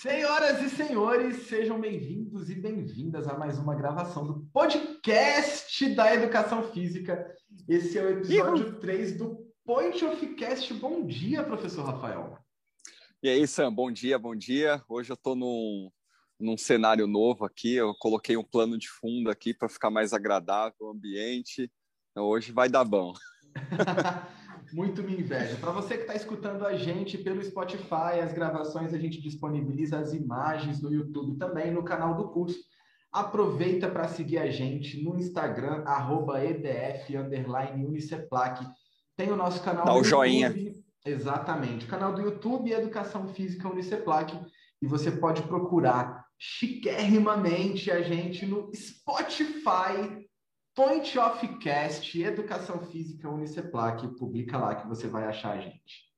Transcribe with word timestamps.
Senhoras 0.00 0.60
e 0.62 0.70
senhores, 0.70 1.46
sejam 1.46 1.80
bem-vindos 1.80 2.50
e 2.50 2.54
bem-vindas 2.54 3.28
a 3.28 3.38
mais 3.38 3.58
uma 3.58 3.74
gravação 3.74 4.26
do 4.26 4.40
podcast 4.52 5.94
da 5.94 6.12
Educação 6.12 6.72
Física. 6.72 7.32
Esse 7.68 7.98
é 7.98 8.02
o 8.02 8.10
episódio 8.10 8.68
Ihu. 8.68 8.80
3 8.80 9.18
do 9.18 9.46
Point 9.64 10.04
of 10.04 10.26
Cast. 10.34 10.74
Bom 10.74 11.06
dia, 11.06 11.44
professor 11.44 11.84
Rafael. 11.84 12.36
E 13.22 13.28
aí, 13.28 13.46
Sam, 13.46 13.72
bom 13.72 13.92
dia, 13.92 14.18
bom 14.18 14.34
dia. 14.34 14.82
Hoje 14.88 15.10
eu 15.10 15.14
estou 15.14 15.36
num, 15.36 15.88
num 16.40 16.56
cenário 16.56 17.06
novo 17.06 17.44
aqui, 17.44 17.74
eu 17.74 17.94
coloquei 17.94 18.36
um 18.36 18.42
plano 18.44 18.76
de 18.76 18.88
fundo 18.88 19.30
aqui 19.30 19.54
para 19.54 19.68
ficar 19.68 19.90
mais 19.90 20.12
agradável 20.12 20.74
o 20.80 20.90
ambiente. 20.90 21.70
Então, 22.10 22.24
hoje 22.24 22.50
vai 22.50 22.68
dar 22.68 22.84
bom. 22.84 23.12
Muito 24.72 25.02
me 25.02 25.18
inveja. 25.18 25.56
Para 25.56 25.72
você 25.72 25.96
que 25.96 26.02
está 26.02 26.14
escutando 26.14 26.66
a 26.66 26.76
gente 26.76 27.18
pelo 27.18 27.42
Spotify, 27.42 28.20
as 28.22 28.32
gravações 28.32 28.94
a 28.94 28.98
gente 28.98 29.20
disponibiliza 29.20 29.98
as 29.98 30.12
imagens 30.12 30.80
no 30.80 30.92
YouTube 30.92 31.36
também, 31.38 31.70
no 31.70 31.82
canal 31.82 32.14
do 32.14 32.28
curso. 32.28 32.58
Aproveita 33.12 33.90
para 33.90 34.08
seguir 34.08 34.38
a 34.38 34.50
gente 34.50 35.02
no 35.02 35.18
Instagram, 35.18 35.82
arroba 35.84 36.42
EDF, 36.44 37.14
Uniceplac. 37.86 38.66
Tem 39.16 39.30
o 39.30 39.36
nosso 39.36 39.62
canal 39.62 39.84
Dá 39.84 39.94
o 39.94 40.02
joinha. 40.02 40.54
Exatamente. 41.04 41.84
O 41.84 41.88
canal 41.88 42.14
do 42.14 42.22
YouTube 42.22 42.72
Educação 42.72 43.28
Física 43.28 43.68
Uniceplac. 43.68 44.38
E 44.80 44.86
você 44.86 45.10
pode 45.10 45.42
procurar 45.42 46.24
chiquérrimamente 46.38 47.90
a 47.90 48.02
gente 48.02 48.46
no 48.46 48.70
Spotify 48.74 50.26
Point 50.74 51.18
of 51.18 51.58
Cast, 51.58 52.18
Educação 52.18 52.80
Física 52.86 53.28
Uniceplac, 53.28 54.08
publica 54.16 54.56
lá 54.56 54.74
que 54.74 54.88
você 54.88 55.06
vai 55.06 55.24
achar 55.24 55.58
a 55.58 55.60
gente. 55.60 56.10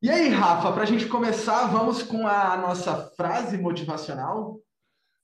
E 0.00 0.08
aí, 0.08 0.28
Rafa, 0.28 0.72
para 0.72 0.82
a 0.82 0.86
gente 0.86 1.08
começar, 1.08 1.66
vamos 1.66 2.04
com 2.04 2.26
a 2.28 2.56
nossa 2.56 3.10
frase 3.16 3.58
motivacional? 3.58 4.60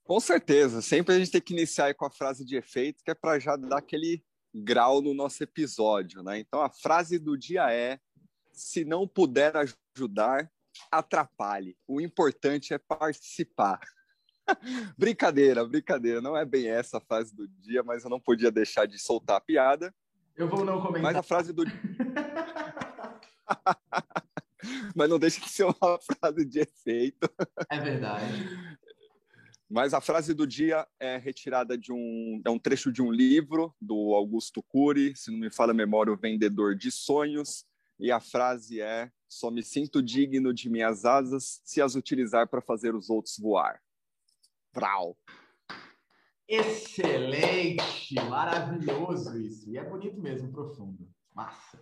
Com 0.03 0.19
certeza, 0.19 0.81
sempre 0.81 1.15
a 1.15 1.17
gente 1.19 1.31
tem 1.31 1.39
que 1.39 1.53
iniciar 1.53 1.93
com 1.93 2.05
a 2.05 2.11
frase 2.11 2.43
de 2.43 2.57
efeito, 2.57 3.01
que 3.05 3.11
é 3.11 3.15
para 3.15 3.39
já 3.39 3.55
dar 3.55 3.77
aquele 3.77 4.21
grau 4.53 5.01
no 5.01 5.13
nosso 5.13 5.41
episódio, 5.41 6.21
né? 6.21 6.39
Então 6.39 6.61
a 6.61 6.69
frase 6.69 7.17
do 7.17 7.37
dia 7.37 7.71
é: 7.71 7.97
se 8.51 8.83
não 8.83 9.07
puder 9.07 9.53
ajudar, 9.55 10.51
atrapalhe. 10.91 11.77
O 11.87 12.01
importante 12.01 12.73
é 12.73 12.77
participar. 12.77 13.79
brincadeira, 14.97 15.65
brincadeira. 15.65 16.21
Não 16.21 16.35
é 16.35 16.45
bem 16.45 16.67
essa 16.67 16.97
a 16.97 17.01
frase 17.01 17.35
do 17.35 17.47
dia, 17.47 17.83
mas 17.83 18.03
eu 18.03 18.09
não 18.09 18.19
podia 18.19 18.51
deixar 18.51 18.85
de 18.85 18.99
soltar 18.99 19.37
a 19.37 19.41
piada. 19.41 19.93
Eu 20.35 20.47
vou 20.47 20.65
não 20.65 20.81
comentar. 20.81 21.01
Mas 21.01 21.15
a 21.15 21.23
frase 21.23 21.53
do 21.53 21.63
Mas 24.95 25.09
não 25.09 25.19
deixa 25.19 25.41
de 25.41 25.49
ser 25.49 25.65
uma 25.65 25.99
frase 25.99 26.45
de 26.45 26.59
efeito. 26.59 27.29
É 27.69 27.79
verdade. 27.79 28.25
Mas 29.69 29.93
a 29.93 30.01
frase 30.01 30.33
do 30.33 30.45
dia 30.45 30.87
é 30.99 31.17
retirada 31.17 31.77
de 31.77 31.91
um, 31.91 32.41
é 32.45 32.49
um 32.49 32.59
trecho 32.59 32.91
de 32.91 33.01
um 33.01 33.11
livro 33.11 33.73
do 33.81 34.13
Augusto 34.13 34.61
Cury, 34.61 35.15
se 35.15 35.31
não 35.31 35.39
me 35.39 35.49
falha 35.49 35.71
a 35.71 35.73
memória, 35.73 36.13
O 36.13 36.17
Vendedor 36.17 36.75
de 36.75 36.91
Sonhos. 36.91 37.65
E 37.99 38.11
a 38.11 38.19
frase 38.19 38.81
é: 38.81 39.09
Só 39.27 39.49
me 39.49 39.63
sinto 39.63 40.01
digno 40.01 40.53
de 40.53 40.69
minhas 40.69 41.05
asas 41.05 41.61
se 41.63 41.81
as 41.81 41.95
utilizar 41.95 42.47
para 42.47 42.61
fazer 42.61 42.93
os 42.95 43.09
outros 43.09 43.37
voar. 43.37 43.81
Vral. 44.73 45.17
Excelente! 46.47 48.15
Maravilhoso 48.15 49.37
isso. 49.39 49.69
E 49.69 49.77
é 49.77 49.83
bonito 49.83 50.19
mesmo, 50.21 50.51
profundo. 50.51 51.07
Massa. 51.33 51.79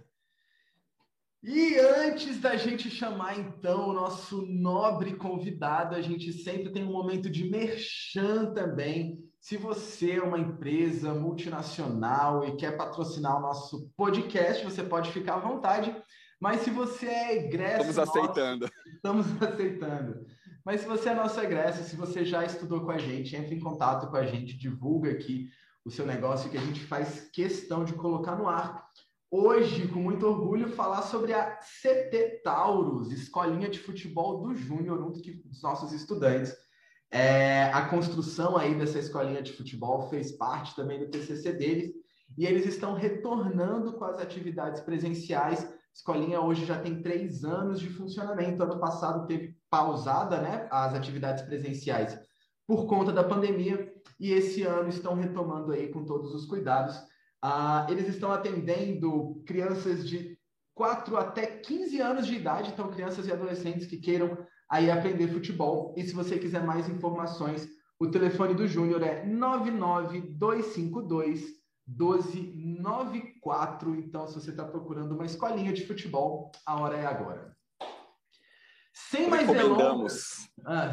E 1.44 1.76
antes 1.80 2.40
da 2.40 2.56
gente 2.56 2.90
chamar 2.90 3.40
então 3.40 3.90
o 3.90 3.94
nosso 3.94 4.46
nobre 4.46 5.16
convidado, 5.16 5.96
a 5.96 6.02
gente 6.02 6.32
sempre 6.32 6.72
tem 6.72 6.84
um 6.84 6.92
momento 6.92 7.30
de 7.30 7.50
merchan 7.50 8.54
também. 8.54 9.18
Se 9.40 9.58
você 9.58 10.18
é 10.18 10.22
uma 10.22 10.38
empresa 10.38 11.16
multinacional 11.16 12.48
e 12.48 12.56
quer 12.56 12.78
patrocinar 12.78 13.38
o 13.38 13.42
nosso 13.42 13.90
podcast, 13.98 14.64
você 14.64 14.84
pode 14.84 15.12
ficar 15.12 15.36
à 15.36 15.40
vontade. 15.40 15.96
Mas 16.40 16.62
se 16.62 16.70
você 16.70 17.08
é 17.08 17.38
egresso. 17.38 17.90
Estamos 17.90 17.96
nosso, 17.98 18.20
aceitando. 18.20 18.72
Estamos 18.94 19.26
aceitando. 19.42 20.26
Mas 20.64 20.82
se 20.82 20.88
você 20.88 21.10
é 21.10 21.16
nosso 21.16 21.40
egresso, 21.40 21.84
se 21.84 21.96
você 21.96 22.24
já 22.24 22.46
estudou 22.46 22.82
com 22.82 22.92
a 22.92 22.98
gente, 22.98 23.36
entre 23.36 23.56
em 23.56 23.60
contato 23.60 24.08
com 24.08 24.18
a 24.18 24.26
gente, 24.26 24.58
divulga 24.58 25.12
aqui 25.12 25.50
o 25.84 25.90
seu 25.90 26.06
negócio 26.06 26.50
que 26.50 26.58
a 26.58 26.62
gente 26.62 26.82
faz 26.82 27.30
questão 27.32 27.84
de 27.84 27.94
colocar 27.94 28.36
no 28.36 28.48
ar. 28.48 28.88
Hoje, 29.30 29.88
com 29.88 30.00
muito 30.00 30.28
orgulho, 30.28 30.68
falar 30.68 31.02
sobre 31.04 31.34
a 31.34 31.58
CT 31.58 32.42
Taurus, 32.44 33.12
escolinha 33.12 33.70
de 33.70 33.80
futebol 33.80 34.42
do 34.42 34.54
Júnior, 34.54 35.02
um 35.02 35.12
dos 35.12 35.64
nossos 35.64 35.94
estudantes. 35.94 36.54
É, 37.10 37.66
a 37.74 37.88
construção 37.88 38.56
aí 38.56 38.76
dessa 38.76 39.00
escolinha 39.00 39.42
de 39.42 39.54
futebol 39.54 40.10
fez 40.10 40.32
parte 40.32 40.76
também 40.76 41.00
do 41.00 41.10
TCC 41.10 41.54
deles 41.54 41.92
e 42.38 42.46
eles 42.46 42.66
estão 42.66 42.94
retornando 42.94 43.94
com 43.94 44.06
as 44.06 44.20
atividades 44.20 44.82
presenciais 44.82 45.68
Escolinha 45.94 46.42
hoje 46.42 46.66
já 46.66 46.80
tem 46.80 47.02
três 47.02 47.44
anos 47.44 47.80
de 47.80 47.90
funcionamento. 47.90 48.64
Ano 48.64 48.80
passado 48.80 49.28
teve 49.28 49.56
pausada 49.70 50.42
né, 50.42 50.68
as 50.72 50.94
atividades 50.94 51.44
presenciais 51.44 52.18
por 52.68 52.86
conta 52.86 53.12
da 53.12 53.24
pandemia 53.24 53.92
e 54.20 54.32
esse 54.32 54.64
ano 54.64 54.90
estão 54.90 55.16
retomando 55.16 55.72
aí 55.72 55.90
com 55.90 56.06
todos 56.06 56.34
os 56.34 56.46
cuidados. 56.46 56.96
Ah, 57.42 57.86
eles 57.90 58.08
estão 58.08 58.32
atendendo 58.32 59.42
crianças 59.46 60.08
de 60.08 60.38
4 60.76 61.18
até 61.18 61.46
15 61.46 62.00
anos 62.00 62.28
de 62.28 62.36
idade, 62.36 62.72
então 62.72 62.90
crianças 62.90 63.28
e 63.28 63.32
adolescentes 63.32 63.88
que 63.88 63.98
queiram 63.98 64.38
aí 64.70 64.90
aprender 64.90 65.28
futebol. 65.28 65.94
E 65.98 66.04
se 66.04 66.14
você 66.14 66.40
quiser 66.40 66.64
mais 66.64 66.88
informações, 66.88 67.68
o 68.00 68.08
telefone 68.08 68.54
do 68.54 68.66
Júnior 68.68 69.04
é 69.04 69.26
99252 69.26 71.61
1294. 71.98 73.96
Então, 73.96 74.28
se 74.28 74.36
você 74.36 74.52
está 74.52 74.66
procurando 74.66 75.14
uma 75.14 75.26
escolinha 75.26 75.74
de 75.74 75.86
futebol, 75.86 76.52
a 76.66 76.80
hora 76.80 76.98
é 76.98 77.06
agora. 77.06 77.56
Sem 78.94 79.30
mais 79.30 79.48
delongas. 79.48 80.50
Ah. 80.66 80.92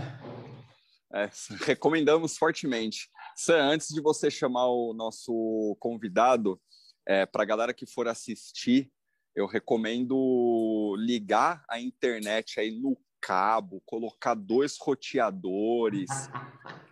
É, 1.13 1.31
recomendamos 1.65 2.37
fortemente. 2.37 3.09
Sam, 3.37 3.71
antes 3.71 3.89
de 3.89 4.01
você 4.01 4.31
chamar 4.31 4.67
o 4.67 4.93
nosso 4.93 5.77
convidado, 5.79 6.61
é, 7.07 7.25
para 7.25 7.43
a 7.43 7.47
galera 7.47 7.73
que 7.73 7.87
for 7.87 8.09
assistir, 8.09 8.91
eu 9.35 9.47
recomendo 9.47 10.97
ligar 10.99 11.65
a 11.69 11.81
internet 11.81 12.59
aí 12.59 12.73
no 12.73 12.99
cabo, 13.21 13.83
colocar 13.87 14.35
dois 14.35 14.77
roteadores, 14.79 16.09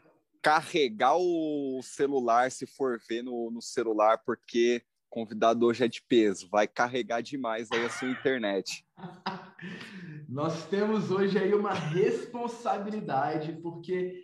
carregar 0.47 1.17
o 1.17 1.81
celular, 1.83 2.53
se 2.53 2.67
for 2.67 3.01
ver 3.09 3.21
no, 3.21 3.51
no 3.51 3.61
celular, 3.61 4.19
porque 4.25 4.81
convidado 5.11 5.67
hoje 5.67 5.85
é 5.85 5.89
de 5.89 6.01
peso, 6.01 6.49
vai 6.49 6.69
carregar 6.69 7.21
demais 7.21 7.69
aí 7.73 7.85
a 7.85 7.91
sua 7.91 8.09
internet. 8.09 8.87
Nós 10.29 10.65
temos 10.67 11.11
hoje 11.11 11.37
aí 11.37 11.53
uma 11.53 11.73
responsabilidade, 11.75 13.55
porque 13.61 14.23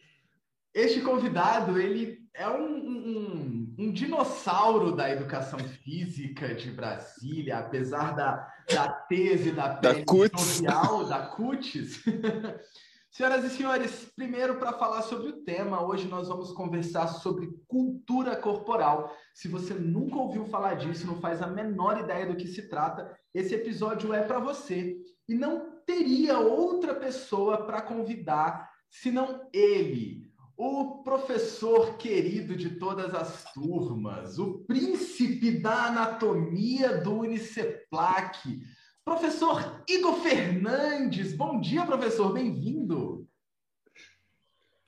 este 0.73 1.01
convidado, 1.01 1.77
ele 1.77 2.21
é 2.33 2.49
um, 2.49 2.77
um, 2.77 3.75
um 3.77 3.93
dinossauro 3.93 4.95
da 4.95 5.11
educação 5.11 5.59
física 5.59 6.55
de 6.55 6.71
Brasília, 6.71 7.59
apesar 7.59 8.15
da, 8.15 8.49
da 8.73 8.89
tese 8.93 9.51
da 9.51 9.73
da 9.73 9.95
social, 10.39 11.05
da 11.05 11.27
CUTES. 11.27 12.01
Senhoras 13.15 13.45
e 13.45 13.51
senhores, 13.51 14.11
primeiro 14.17 14.57
para 14.57 14.73
falar 14.73 15.03
sobre 15.03 15.29
o 15.29 15.45
tema, 15.45 15.87
hoje 15.87 16.09
nós 16.09 16.29
vamos 16.29 16.51
conversar 16.51 17.09
sobre 17.09 17.53
cultura 17.69 18.35
corporal. 18.35 19.15
Se 19.35 19.49
você 19.49 19.75
nunca 19.75 20.17
ouviu 20.17 20.47
falar 20.47 20.77
disso, 20.77 21.07
não 21.07 21.21
faz 21.21 21.43
a 21.43 21.47
menor 21.47 22.01
ideia 22.01 22.25
do 22.25 22.35
que 22.35 22.49
se 22.49 22.71
trata, 22.71 23.15
esse 23.35 23.55
episódio 23.55 24.15
é 24.15 24.23
para 24.23 24.39
você. 24.39 24.97
E 25.29 25.35
não 25.35 25.83
teria 25.85 26.39
outra 26.39 26.95
pessoa 26.95 27.67
para 27.67 27.83
convidar 27.83 28.71
senão 28.89 29.47
ele, 29.53 30.33
o 30.57 31.03
professor 31.03 31.99
querido 31.99 32.57
de 32.57 32.79
todas 32.79 33.15
as 33.15 33.45
turmas, 33.53 34.39
o 34.39 34.61
príncipe 34.61 35.61
da 35.61 35.89
anatomia 35.89 36.97
do 37.03 37.19
Uniceplac 37.19 38.59
Professor 39.05 39.83
Igor 39.89 40.15
Fernandes, 40.21 41.33
bom 41.35 41.61
dia, 41.61 41.85
professor, 41.85 42.33
bem-vindo. 42.33 43.27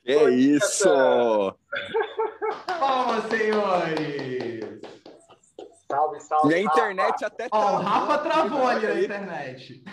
Que 0.03 0.11
é 0.13 0.29
isso! 0.29 0.87
Palmas, 2.65 3.25
senhores! 3.29 4.81
Salve, 5.91 6.19
salve. 6.21 6.47
Minha 6.47 6.61
internet 6.61 7.25
até 7.25 7.49
travou. 7.49 7.67
Ó, 7.67 7.73
o 7.73 7.81
Rafa 7.81 8.17
travou 8.19 8.65
ali 8.65 8.87
na 8.87 9.01
internet. 9.01 9.83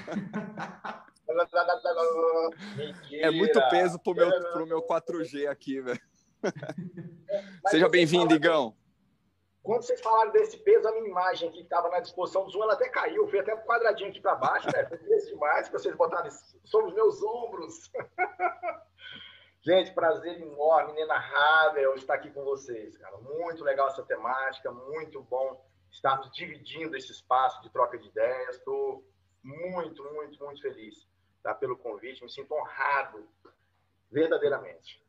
é 3.13 3.31
muito 3.31 3.61
peso 3.71 3.99
pro 3.99 4.15
meu, 4.15 4.31
pro 4.53 4.67
meu 4.67 4.83
4G 4.87 5.49
aqui, 5.49 5.81
velho. 5.81 6.01
Seja 7.69 7.89
bem-vindo, 7.89 8.35
Igão. 8.35 8.77
Quando 9.63 9.83
vocês 9.83 10.01
falaram 10.01 10.33
desse 10.33 10.59
peso, 10.59 10.89
a 10.89 10.93
minha 10.93 11.09
imagem 11.09 11.51
que 11.53 11.61
estava 11.61 11.89
na 11.89 12.01
disposição 12.01 12.45
do 12.45 12.51
Zoom, 12.51 12.65
ela 12.65 12.73
até 12.73 12.89
caiu, 12.89 13.29
fui 13.29 13.39
até 13.39 13.55
um 13.55 13.65
quadradinho 13.65 14.11
aqui 14.11 14.21
para 14.21 14.35
baixo, 14.35 14.67
né? 14.75 14.85
Foi 14.87 14.99
peso 14.99 15.29
demais 15.29 15.69
que 15.69 15.73
vocês 15.73 15.95
botaram 15.95 16.29
sobre 16.65 16.89
os 16.89 16.95
meus 16.95 17.23
ombros. 17.23 17.91
Gente, 19.63 19.95
prazer 19.95 20.41
enorme, 20.41 20.91
inenarrável 20.93 21.95
estar 21.95 22.15
aqui 22.15 22.31
com 22.31 22.43
vocês, 22.43 22.97
cara. 22.99 23.17
Muito 23.19 23.63
legal 23.63 23.87
essa 23.87 24.03
temática, 24.03 24.73
muito 24.73 25.23
bom 25.23 25.65
estarmos 25.89 26.33
dividindo 26.33 26.97
esse 26.97 27.13
espaço 27.13 27.63
de 27.63 27.71
troca 27.71 27.97
de 27.97 28.09
ideias. 28.09 28.57
Estou 28.57 29.09
muito, 29.45 30.03
muito, 30.13 30.45
muito 30.45 30.61
feliz 30.61 31.07
tá, 31.45 31.55
pelo 31.55 31.77
convite. 31.77 32.25
Me 32.25 32.31
sinto 32.31 32.53
honrado, 32.53 33.29
verdadeiramente. 34.11 35.01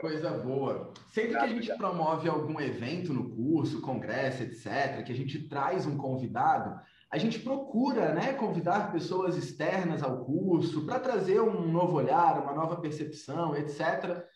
Coisa 0.00 0.30
boa. 0.30 0.92
Sempre 1.10 1.30
que 1.30 1.44
a 1.44 1.46
gente 1.46 1.74
promove 1.76 2.28
algum 2.28 2.60
evento 2.60 3.12
no 3.12 3.30
curso, 3.30 3.80
congresso, 3.80 4.42
etc., 4.42 5.02
que 5.04 5.12
a 5.12 5.16
gente 5.16 5.48
traz 5.48 5.86
um 5.86 5.96
convidado, 5.96 6.78
a 7.10 7.18
gente 7.18 7.38
procura 7.38 8.14
né, 8.14 8.32
convidar 8.32 8.92
pessoas 8.92 9.36
externas 9.36 10.02
ao 10.02 10.24
curso 10.24 10.84
para 10.86 10.98
trazer 10.98 11.40
um 11.40 11.70
novo 11.70 11.96
olhar, 11.96 12.42
uma 12.42 12.54
nova 12.54 12.76
percepção, 12.76 13.54
etc. 13.56 14.26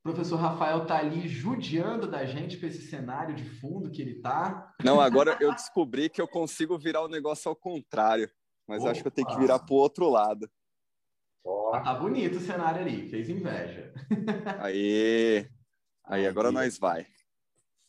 O 0.00 0.02
professor 0.02 0.36
Rafael 0.36 0.82
está 0.82 0.98
ali 0.98 1.26
judiando 1.26 2.06
da 2.06 2.24
gente 2.24 2.58
com 2.58 2.66
esse 2.66 2.82
cenário 2.82 3.34
de 3.34 3.44
fundo 3.44 3.90
que 3.90 4.00
ele 4.00 4.16
está. 4.16 4.74
Não, 4.82 5.00
agora 5.00 5.36
eu 5.40 5.52
descobri 5.52 6.08
que 6.08 6.20
eu 6.20 6.28
consigo 6.28 6.78
virar 6.78 7.02
o 7.02 7.08
negócio 7.08 7.48
ao 7.48 7.56
contrário, 7.56 8.30
mas 8.66 8.84
acho 8.84 9.02
que 9.02 9.08
eu 9.08 9.12
tenho 9.12 9.28
que 9.28 9.38
virar 9.38 9.58
para 9.58 9.74
o 9.74 9.78
outro 9.78 10.08
lado. 10.08 10.48
Oh. 11.48 11.70
tá 11.70 11.94
bonito 11.94 12.36
o 12.36 12.40
cenário 12.40 12.82
ali, 12.82 13.08
fez 13.08 13.30
inveja. 13.30 13.90
Aí, 14.60 15.48
aí 16.04 16.26
agora 16.26 16.52
nós 16.52 16.78
vai. 16.78 17.06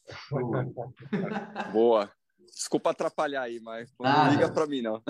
Boa. 1.73 2.09
Desculpa 2.47 2.91
atrapalhar 2.91 3.41
aí, 3.41 3.59
mas 3.59 3.93
não 3.99 4.31
liga 4.31 4.49
para 4.49 4.65
mim 4.65 4.81
não. 4.81 5.03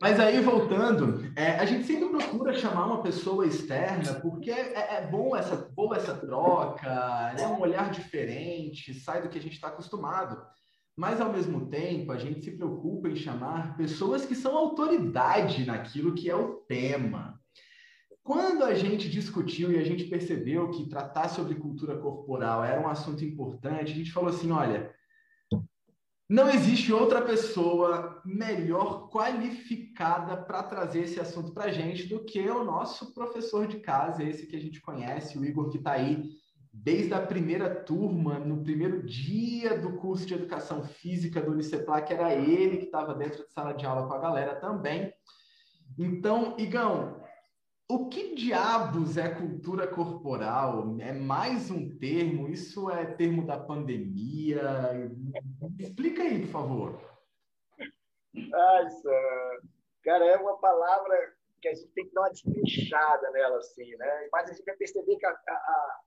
Mas 0.00 0.18
aí, 0.18 0.40
voltando, 0.40 1.22
é, 1.36 1.58
a 1.58 1.64
gente 1.64 1.86
sempre 1.86 2.08
procura 2.08 2.54
chamar 2.54 2.86
uma 2.86 3.02
pessoa 3.02 3.46
externa, 3.46 4.14
porque 4.20 4.50
é, 4.50 4.72
é, 4.74 4.94
é 4.96 5.06
bom 5.06 5.36
essa, 5.36 5.54
boa 5.54 5.96
essa 5.96 6.14
troca, 6.14 7.34
né? 7.36 7.46
um 7.46 7.60
olhar 7.60 7.90
diferente, 7.90 8.94
sai 8.94 9.22
do 9.22 9.28
que 9.28 9.38
a 9.38 9.40
gente 9.40 9.54
está 9.54 9.68
acostumado. 9.68 10.42
Mas, 10.96 11.20
ao 11.20 11.32
mesmo 11.32 11.68
tempo, 11.68 12.10
a 12.10 12.18
gente 12.18 12.42
se 12.42 12.50
preocupa 12.50 13.08
em 13.08 13.16
chamar 13.16 13.76
pessoas 13.76 14.26
que 14.26 14.34
são 14.34 14.56
autoridade 14.56 15.64
naquilo 15.64 16.14
que 16.14 16.28
é 16.28 16.34
o 16.34 16.54
tema. 16.68 17.41
Quando 18.22 18.62
a 18.62 18.72
gente 18.74 19.10
discutiu 19.10 19.72
e 19.72 19.78
a 19.78 19.84
gente 19.84 20.04
percebeu 20.04 20.70
que 20.70 20.88
tratar 20.88 21.28
sobre 21.28 21.56
cultura 21.56 21.98
corporal 21.98 22.64
era 22.64 22.80
um 22.80 22.88
assunto 22.88 23.24
importante, 23.24 23.92
a 23.92 23.96
gente 23.96 24.12
falou 24.12 24.30
assim: 24.30 24.52
olha, 24.52 24.94
não 26.28 26.48
existe 26.48 26.92
outra 26.92 27.20
pessoa 27.20 28.22
melhor 28.24 29.10
qualificada 29.10 30.36
para 30.36 30.62
trazer 30.62 31.02
esse 31.02 31.20
assunto 31.20 31.52
para 31.52 31.64
a 31.64 31.72
gente 31.72 32.06
do 32.06 32.24
que 32.24 32.40
o 32.48 32.64
nosso 32.64 33.12
professor 33.12 33.66
de 33.66 33.80
casa, 33.80 34.22
esse 34.22 34.46
que 34.46 34.56
a 34.56 34.60
gente 34.60 34.80
conhece, 34.80 35.36
o 35.36 35.44
Igor, 35.44 35.68
que 35.68 35.78
está 35.78 35.92
aí 35.92 36.30
desde 36.72 37.12
a 37.12 37.20
primeira 37.20 37.68
turma, 37.68 38.38
no 38.38 38.62
primeiro 38.62 39.02
dia 39.02 39.78
do 39.78 39.96
curso 39.96 40.24
de 40.24 40.32
Educação 40.32 40.84
Física 40.84 41.42
do 41.42 41.58
que 41.58 42.12
era 42.14 42.34
ele 42.34 42.78
que 42.78 42.84
estava 42.84 43.14
dentro 43.14 43.44
de 43.44 43.52
sala 43.52 43.74
de 43.74 43.84
aula 43.84 44.06
com 44.06 44.14
a 44.14 44.18
galera 44.18 44.54
também. 44.54 45.12
Então, 45.98 46.56
Igão, 46.58 47.21
o 47.92 48.08
que 48.08 48.34
diabos 48.34 49.18
é 49.18 49.28
cultura 49.28 49.86
corporal? 49.86 50.96
É 50.98 51.12
mais 51.12 51.70
um 51.70 51.98
termo? 51.98 52.48
Isso 52.48 52.90
é 52.90 53.04
termo 53.04 53.46
da 53.46 53.58
pandemia? 53.58 54.62
Explica 55.78 56.22
aí, 56.22 56.40
por 56.40 56.48
favor. 56.48 57.00
Ai, 58.34 58.86
cara, 60.02 60.24
é 60.24 60.36
uma 60.38 60.56
palavra 60.56 61.34
que 61.60 61.68
a 61.68 61.74
gente 61.74 61.88
tem 61.88 62.08
que 62.08 62.14
dar 62.14 62.22
uma 62.22 62.30
destrinchada 62.30 63.30
nela, 63.30 63.58
assim, 63.58 63.94
né? 63.96 64.28
Mas 64.32 64.48
a 64.48 64.54
gente 64.54 64.64
vai 64.64 64.74
perceber 64.76 65.16
que 65.16 65.26
a, 65.26 65.30
a, 65.30 66.00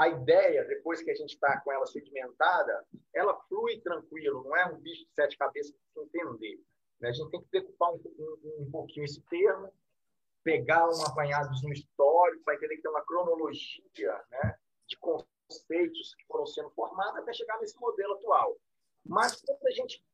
a 0.00 0.08
ideia, 0.08 0.66
depois 0.66 1.02
que 1.02 1.10
a 1.10 1.14
gente 1.14 1.32
está 1.32 1.58
com 1.62 1.72
ela 1.72 1.86
sedimentada, 1.86 2.84
ela 3.14 3.40
flui 3.48 3.80
tranquilo, 3.80 4.44
não 4.44 4.54
é 4.54 4.66
um 4.66 4.76
bicho 4.76 5.06
de 5.06 5.14
sete 5.14 5.38
cabeças 5.38 5.74
para 5.94 6.04
entender. 6.04 6.60
Né? 7.00 7.08
A 7.08 7.12
gente 7.12 7.30
tem 7.30 7.40
que 7.40 7.48
preocupar 7.48 7.90
um, 7.90 8.02
um, 8.18 8.64
um 8.64 8.70
pouquinho 8.70 9.04
esse 9.04 9.22
termo, 9.22 9.72
pegar 10.42 10.88
um 10.88 11.02
apanhadozinho 11.06 11.72
histórico 11.72 12.44
para 12.44 12.54
entender 12.54 12.76
que 12.76 12.82
tem 12.82 12.90
uma 12.90 13.04
cronologia 13.04 14.24
né, 14.30 14.56
de 14.88 14.96
conceitos 14.98 16.14
que 16.16 16.26
foram 16.26 16.46
sendo 16.46 16.70
formados 16.70 17.16
até 17.20 17.32
chegar 17.32 17.58
nesse 17.60 17.78
modelo 17.78 18.14
atual. 18.14 18.56
Mas 19.04 19.40
quando 19.40 19.66
a 19.66 19.70
gente 19.70 20.04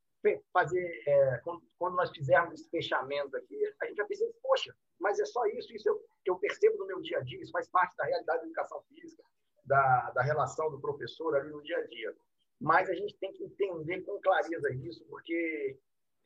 fazer, 0.52 1.02
é, 1.06 1.38
quando, 1.38 1.62
quando, 1.78 1.94
nós 1.94 2.10
fizermos 2.10 2.54
esse 2.54 2.68
fechamento 2.70 3.36
aqui, 3.36 3.56
a 3.80 3.86
gente 3.86 3.96
vai 3.96 4.06
pensar, 4.06 4.26
poxa, 4.42 4.74
mas 4.98 5.18
é 5.18 5.24
só 5.24 5.46
isso, 5.46 5.72
isso 5.72 5.88
eu, 5.88 6.04
eu 6.24 6.36
percebo 6.36 6.76
no 6.78 6.86
meu 6.86 7.00
dia 7.00 7.18
a 7.18 7.22
dia, 7.22 7.40
isso 7.40 7.52
faz 7.52 7.68
parte 7.68 7.96
da 7.96 8.04
realidade 8.04 8.40
da 8.40 8.46
educação 8.46 8.82
física, 8.88 9.22
da, 9.64 10.10
da 10.10 10.22
relação 10.22 10.70
do 10.70 10.80
professor 10.80 11.36
ali 11.36 11.50
no 11.50 11.62
dia 11.62 11.78
a 11.78 11.86
dia. 11.86 12.14
Mas 12.60 12.90
a 12.90 12.94
gente 12.94 13.16
tem 13.18 13.32
que 13.32 13.44
entender 13.44 14.00
com 14.02 14.20
clareza 14.20 14.72
isso, 14.74 15.04
porque 15.06 15.78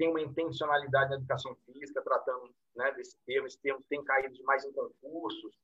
tem 0.03 0.11
uma 0.11 0.21
intencionalidade 0.21 1.11
na 1.11 1.17
educação 1.17 1.55
física, 1.65 2.03
tratando 2.03 2.53
né, 2.75 2.91
desse 2.91 3.17
termo. 3.25 3.47
Esse 3.47 3.61
termo 3.61 3.85
tem 3.89 4.03
caído 4.03 4.35
demais 4.35 4.65
em 4.65 4.73
concursos 4.73 5.57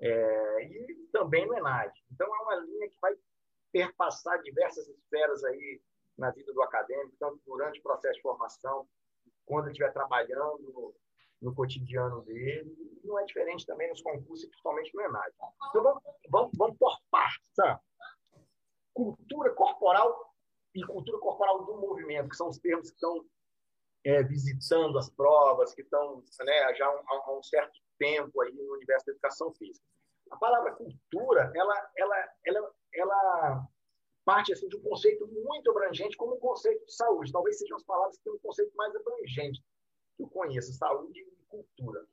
é, 0.00 0.64
e 0.64 1.08
também 1.12 1.46
no 1.46 1.56
ENAD. 1.56 1.92
Então, 2.10 2.26
é 2.26 2.40
uma 2.40 2.56
linha 2.56 2.88
que 2.88 2.96
vai 3.00 3.14
perpassar 3.70 4.42
diversas 4.42 4.88
esferas 4.88 5.44
aí 5.44 5.80
na 6.16 6.32
vida 6.32 6.52
do 6.52 6.60
acadêmico, 6.60 7.14
tanto 7.20 7.40
durante 7.46 7.78
o 7.78 7.82
processo 7.84 8.16
de 8.16 8.22
formação, 8.22 8.88
quando 9.46 9.66
ele 9.66 9.72
estiver 9.72 9.92
trabalhando 9.92 10.58
no, 10.58 10.94
no 11.40 11.54
cotidiano 11.54 12.22
dele. 12.22 12.74
E 13.00 13.06
não 13.06 13.16
é 13.16 13.24
diferente 13.26 13.64
também 13.64 13.88
nos 13.90 14.02
concursos, 14.02 14.48
principalmente 14.48 14.92
no 14.92 15.02
ENAD. 15.02 15.32
Então, 15.68 15.82
vamos, 15.84 16.02
vamos, 16.28 16.50
vamos 16.58 16.76
por 16.76 16.98
partes. 17.12 17.54
Tá? 17.54 17.80
Cultura 18.92 19.54
corporal 19.54 20.34
e 20.74 20.84
cultura 20.84 21.18
corporal 21.20 21.64
do 21.64 21.76
movimento, 21.76 22.28
que 22.28 22.36
são 22.36 22.48
os 22.48 22.58
termos 22.58 22.88
que 22.90 22.96
estão 22.96 23.24
é, 24.04 24.22
visitando 24.22 24.98
as 24.98 25.10
provas, 25.10 25.74
que 25.74 25.82
estão 25.82 26.22
né, 26.40 26.74
já 26.74 26.86
há, 26.86 27.04
há 27.08 27.38
um 27.38 27.42
certo 27.42 27.78
tempo 27.98 28.40
aí 28.40 28.52
no 28.52 28.74
universo 28.74 29.06
da 29.06 29.12
educação 29.12 29.52
física. 29.54 29.84
A 30.30 30.36
palavra 30.36 30.72
cultura, 30.72 31.50
ela, 31.54 31.90
ela, 31.96 32.32
ela, 32.44 32.74
ela 32.94 33.68
parte 34.24 34.52
assim, 34.52 34.68
de 34.68 34.76
um 34.76 34.82
conceito 34.82 35.26
muito 35.26 35.70
abrangente, 35.70 36.16
como 36.16 36.34
o 36.34 36.38
conceito 36.38 36.84
de 36.84 36.94
saúde. 36.94 37.32
Talvez 37.32 37.58
sejam 37.58 37.76
as 37.76 37.84
palavras 37.84 38.16
que 38.18 38.24
têm 38.24 38.34
um 38.34 38.38
conceito 38.38 38.76
mais 38.76 38.94
abrangente 38.94 39.62
que 40.16 40.22
eu 40.22 40.28
conheço, 40.28 40.72
saúde 40.74 41.20
e 41.20 41.44
cultura. 41.48 42.06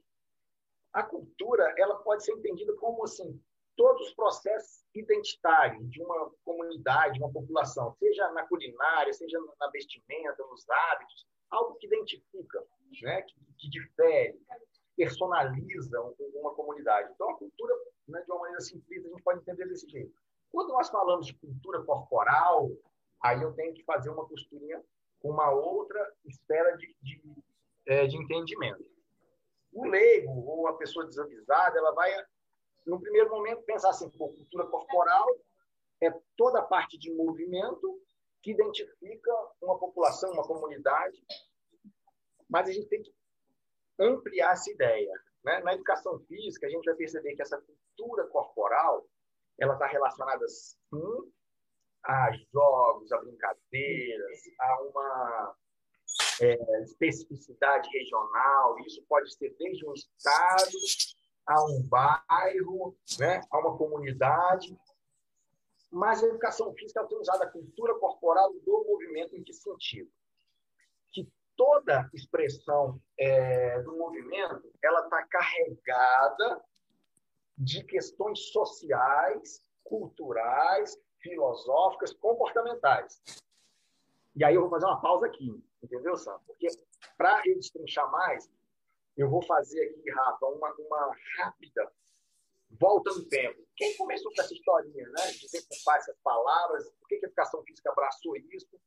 A 0.93 1.03
cultura 1.03 1.73
ela 1.77 1.95
pode 1.95 2.23
ser 2.23 2.31
entendida 2.33 2.73
como 2.77 3.03
assim 3.03 3.41
todos 3.75 4.07
os 4.07 4.13
processos 4.13 4.85
identitários 4.93 5.89
de 5.89 6.01
uma 6.01 6.31
comunidade, 6.45 7.15
de 7.15 7.19
uma 7.19 7.33
população, 7.33 7.93
seja 7.99 8.31
na 8.31 8.47
culinária, 8.47 9.11
seja 9.11 9.37
na 9.59 9.69
vestimenta, 9.69 10.41
nos 10.49 10.65
hábitos, 10.69 11.27
algo 11.51 11.75
que 11.75 11.87
identifica, 11.87 12.63
né, 13.01 13.21
que, 13.23 13.35
que 13.57 13.69
difere, 13.69 14.39
personaliza 14.95 16.01
uma 16.35 16.53
comunidade. 16.53 17.11
Então, 17.13 17.29
a 17.29 17.37
cultura, 17.37 17.75
né, 18.07 18.21
de 18.21 18.31
uma 18.31 18.39
maneira 18.39 18.61
simplista, 18.61 19.07
a 19.07 19.11
gente 19.11 19.23
pode 19.23 19.39
entender 19.39 19.67
desse 19.67 19.87
jeito. 19.89 20.13
Quando 20.51 20.69
nós 20.69 20.89
falamos 20.89 21.25
de 21.25 21.33
cultura 21.35 21.83
corporal, 21.83 22.71
aí 23.21 23.41
eu 23.41 23.53
tenho 23.53 23.73
que 23.73 23.83
fazer 23.83 24.09
uma 24.09 24.25
costurinha 24.25 24.81
com 25.19 25.31
uma 25.31 25.51
outra 25.51 26.13
esfera 26.25 26.77
de, 26.77 26.95
de, 27.01 27.21
é, 27.87 28.07
de 28.07 28.15
entendimento. 28.15 28.85
O 29.73 29.85
leigo 29.85 30.31
ou 30.31 30.67
a 30.67 30.77
pessoa 30.77 31.05
desavisada, 31.05 31.77
ela 31.77 31.91
vai, 31.91 32.11
no 32.85 32.99
primeiro 32.99 33.29
momento, 33.29 33.63
pensar 33.63 33.89
assim: 33.89 34.09
pô, 34.11 34.29
cultura 34.29 34.65
corporal 34.67 35.27
é 36.01 36.13
toda 36.37 36.59
a 36.59 36.63
parte 36.63 36.97
de 36.97 37.11
movimento 37.11 37.99
que 38.45 38.51
identifica 38.51 39.31
uma 39.59 39.79
população, 39.79 40.31
uma 40.31 40.45
comunidade, 40.45 41.19
mas 42.47 42.69
a 42.69 42.71
gente 42.71 42.87
tem 42.87 43.01
que 43.01 43.11
ampliar 43.99 44.53
essa 44.53 44.71
ideia. 44.71 45.11
Né? 45.43 45.61
Na 45.61 45.73
educação 45.73 46.19
física, 46.27 46.67
a 46.67 46.69
gente 46.69 46.85
vai 46.85 46.93
perceber 46.93 47.35
que 47.35 47.41
essa 47.41 47.59
cultura 47.59 48.27
corporal 48.27 49.03
ela 49.59 49.73
está 49.73 49.87
relacionada, 49.87 50.47
sim, 50.47 51.33
a 52.03 52.31
jogos, 52.53 53.11
a 53.11 53.17
brincadeiras, 53.17 54.39
a 54.59 54.81
uma 54.83 55.55
é, 56.41 56.83
especificidade 56.83 57.89
regional. 57.89 58.77
Isso 58.81 59.03
pode 59.09 59.33
ser 59.33 59.55
desde 59.57 59.87
um 59.89 59.93
estado 59.93 60.77
a 61.47 61.65
um 61.65 61.81
bairro, 61.81 62.95
né, 63.17 63.41
a 63.49 63.57
uma 63.57 63.75
comunidade. 63.75 64.77
Mas 65.95 66.21
a 66.21 66.27
educação 66.27 66.73
física 66.73 67.07
tem 67.07 67.17
usado 67.17 67.41
a 67.41 67.49
cultura 67.49 67.97
corporal 67.97 68.51
do 68.51 68.83
movimento 68.85 69.33
em 69.33 69.41
que 69.41 69.53
sentido? 69.53 70.11
Que 71.13 71.25
toda 71.55 72.09
expressão 72.13 73.01
é, 73.17 73.81
do 73.81 73.95
movimento 73.95 74.69
ela 74.83 75.05
está 75.05 75.25
carregada 75.25 76.61
de 77.57 77.81
questões 77.85 78.51
sociais, 78.51 79.65
culturais, 79.85 80.97
filosóficas, 81.21 82.11
comportamentais. 82.11 83.21
E 84.35 84.43
aí 84.43 84.53
eu 84.53 84.63
vou 84.63 84.69
fazer 84.71 84.87
uma 84.87 84.99
pausa 84.99 85.27
aqui, 85.27 85.63
entendeu, 85.81 86.17
Sam? 86.17 86.37
Porque 86.45 86.67
para 87.17 87.41
eu 87.45 87.55
destrinchar 87.55 88.11
mais, 88.11 88.51
eu 89.15 89.29
vou 89.29 89.41
fazer 89.43 89.81
aqui, 89.81 90.11
Rafa, 90.11 90.45
uma, 90.47 90.73
uma 90.73 91.15
rápida 91.37 91.89
volta 92.79 93.11
no 93.11 93.25
tempo. 93.27 93.61
Quem 93.75 93.95
começou 93.97 94.31
com 94.33 94.41
essa 94.41 94.53
historinha, 94.53 95.07
né? 95.09 95.31
De 95.31 95.47
decupar 95.51 95.97
essas 95.97 96.17
palavras, 96.23 96.89
por 96.99 97.07
que 97.07 97.15
a 97.15 97.17
educação 97.19 97.63
física 97.63 97.91
abraçou 97.91 98.35
isso? 98.37 98.79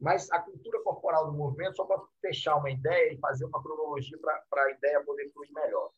Mas 0.00 0.30
a 0.32 0.40
cultura 0.40 0.82
corporal 0.82 1.26
do 1.30 1.36
movimento, 1.36 1.76
só 1.76 1.84
para 1.84 2.02
fechar 2.20 2.56
uma 2.56 2.70
ideia 2.70 3.12
e 3.12 3.18
fazer 3.18 3.44
uma 3.44 3.62
cronologia 3.62 4.18
para 4.18 4.64
a 4.64 4.70
ideia 4.72 5.04
poder 5.04 5.30
fluir 5.32 5.52
melhor. 5.52 5.92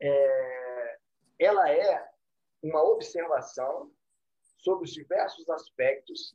É, 0.00 0.98
ela 1.38 1.70
é 1.70 2.10
uma 2.62 2.82
observação 2.82 3.90
sobre 4.56 4.84
os 4.84 4.92
diversos 4.92 5.48
aspectos 5.50 6.34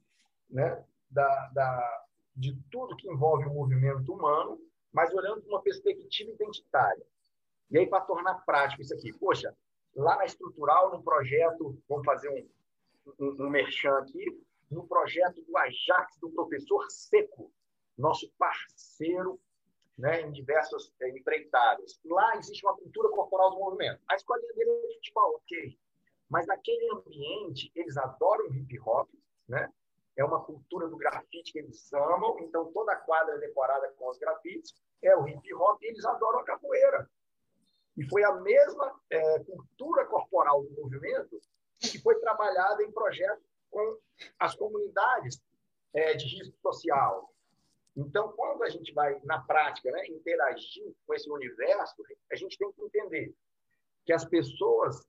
né, 0.49 0.83
da, 1.09 1.49
da, 1.53 2.05
de 2.35 2.55
tudo 2.71 2.95
que 2.95 3.09
envolve 3.09 3.45
o 3.45 3.53
movimento 3.53 4.13
humano, 4.13 4.59
mas 4.91 5.13
olhando 5.13 5.41
com 5.41 5.49
uma 5.49 5.61
perspectiva 5.61 6.31
identitária. 6.31 7.05
E 7.71 7.79
aí, 7.79 7.87
para 7.87 8.01
tornar 8.01 8.45
prático 8.45 8.81
isso 8.81 8.93
aqui, 8.93 9.11
poxa, 9.13 9.55
lá 9.95 10.17
na 10.17 10.25
estrutural, 10.25 10.91
no 10.91 11.03
projeto, 11.03 11.81
vamos 11.87 12.05
fazer 12.05 12.29
um, 12.29 12.49
um, 13.19 13.45
um 13.45 13.49
merchan 13.49 13.97
aqui, 13.99 14.25
no 14.69 14.87
projeto 14.87 15.41
do 15.43 15.57
Ajax, 15.57 16.17
do 16.19 16.29
professor 16.31 16.85
Seco, 16.89 17.51
nosso 17.97 18.31
parceiro 18.37 19.39
né, 19.97 20.21
em 20.21 20.31
diversas 20.31 20.91
é, 21.01 21.09
empreitadas. 21.09 21.99
Lá 22.03 22.35
existe 22.37 22.65
uma 22.65 22.75
cultura 22.75 23.09
corporal 23.09 23.51
do 23.51 23.59
movimento. 23.59 24.01
A 24.09 24.15
escolinha 24.15 24.53
dele 24.53 24.69
é 24.69 24.87
de 24.87 24.95
futebol, 24.95 25.35
ok. 25.35 25.79
Mas 26.29 26.45
naquele 26.47 26.91
ambiente, 26.91 27.71
eles 27.75 27.95
adoram 27.97 28.53
hip 28.53 28.79
hop, 28.79 29.09
né? 29.47 29.71
É 30.17 30.23
uma 30.23 30.43
cultura 30.43 30.87
do 30.87 30.97
grafite 30.97 31.51
que 31.51 31.59
eles 31.59 31.91
amam, 31.93 32.37
então 32.39 32.71
toda 32.71 32.93
a 32.93 32.95
quadra 32.95 33.35
é 33.35 33.37
decorada 33.37 33.93
com 33.97 34.09
os 34.09 34.17
grafites, 34.17 34.73
é 35.01 35.15
o 35.15 35.27
hip 35.27 35.53
hop 35.53 35.81
e 35.81 35.87
eles 35.87 36.05
adoram 36.05 36.39
a 36.39 36.45
capoeira. 36.45 37.09
E 37.97 38.07
foi 38.09 38.23
a 38.23 38.33
mesma 38.33 38.99
é, 39.09 39.39
cultura 39.43 40.05
corporal 40.05 40.63
do 40.63 40.81
movimento 40.81 41.39
que 41.79 41.99
foi 42.01 42.19
trabalhada 42.19 42.83
em 42.83 42.91
projetos 42.91 43.43
com 43.69 43.97
as 44.39 44.55
comunidades 44.55 45.41
é, 45.93 46.13
de 46.13 46.25
risco 46.25 46.57
social. 46.61 47.33
Então, 47.95 48.31
quando 48.33 48.63
a 48.63 48.69
gente 48.69 48.93
vai, 48.93 49.17
na 49.23 49.39
prática, 49.39 49.89
né, 49.91 50.07
interagir 50.07 50.93
com 51.05 51.13
esse 51.13 51.29
universo, 51.29 51.95
a 52.31 52.35
gente 52.35 52.57
tem 52.57 52.71
que 52.73 52.81
entender 52.81 53.33
que 54.05 54.11
as 54.11 54.25
pessoas 54.25 55.07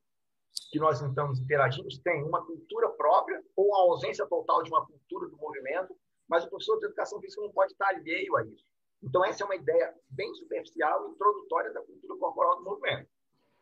que 0.70 0.78
nós 0.78 1.00
estamos 1.00 1.40
interagindo 1.40 1.88
têm 2.02 2.22
uma 2.22 2.44
cultura 2.44 2.88
própria 2.90 3.42
ou 3.54 3.74
a 3.74 3.78
ausência 3.80 4.26
total 4.26 4.62
de 4.62 4.70
uma 4.70 4.86
cultura 4.86 5.28
do 5.28 5.36
movimento, 5.36 5.96
mas 6.28 6.44
o 6.44 6.48
professor 6.48 6.78
de 6.78 6.86
educação 6.86 7.20
física 7.20 7.42
não 7.42 7.52
pode 7.52 7.72
estar 7.72 7.88
alheio 7.88 8.36
a 8.36 8.44
isso. 8.44 8.64
Então, 9.02 9.24
essa 9.24 9.42
é 9.42 9.46
uma 9.46 9.56
ideia 9.56 9.94
bem 10.10 10.32
superficial 10.34 11.06
e 11.06 11.12
introdutória 11.12 11.72
da 11.72 11.80
cultura 11.80 12.18
corporal 12.18 12.56
do 12.56 12.64
movimento. 12.64 13.08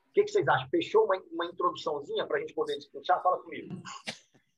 O 0.08 0.12
que, 0.14 0.24
que 0.24 0.30
vocês 0.30 0.46
acham? 0.46 0.68
Fechou 0.68 1.04
uma, 1.04 1.16
uma 1.32 1.46
introduçãozinha 1.46 2.26
para 2.26 2.38
a 2.38 2.40
gente 2.40 2.54
poder 2.54 2.76
discutir? 2.76 3.08
Fala 3.22 3.38
comigo. 3.38 3.82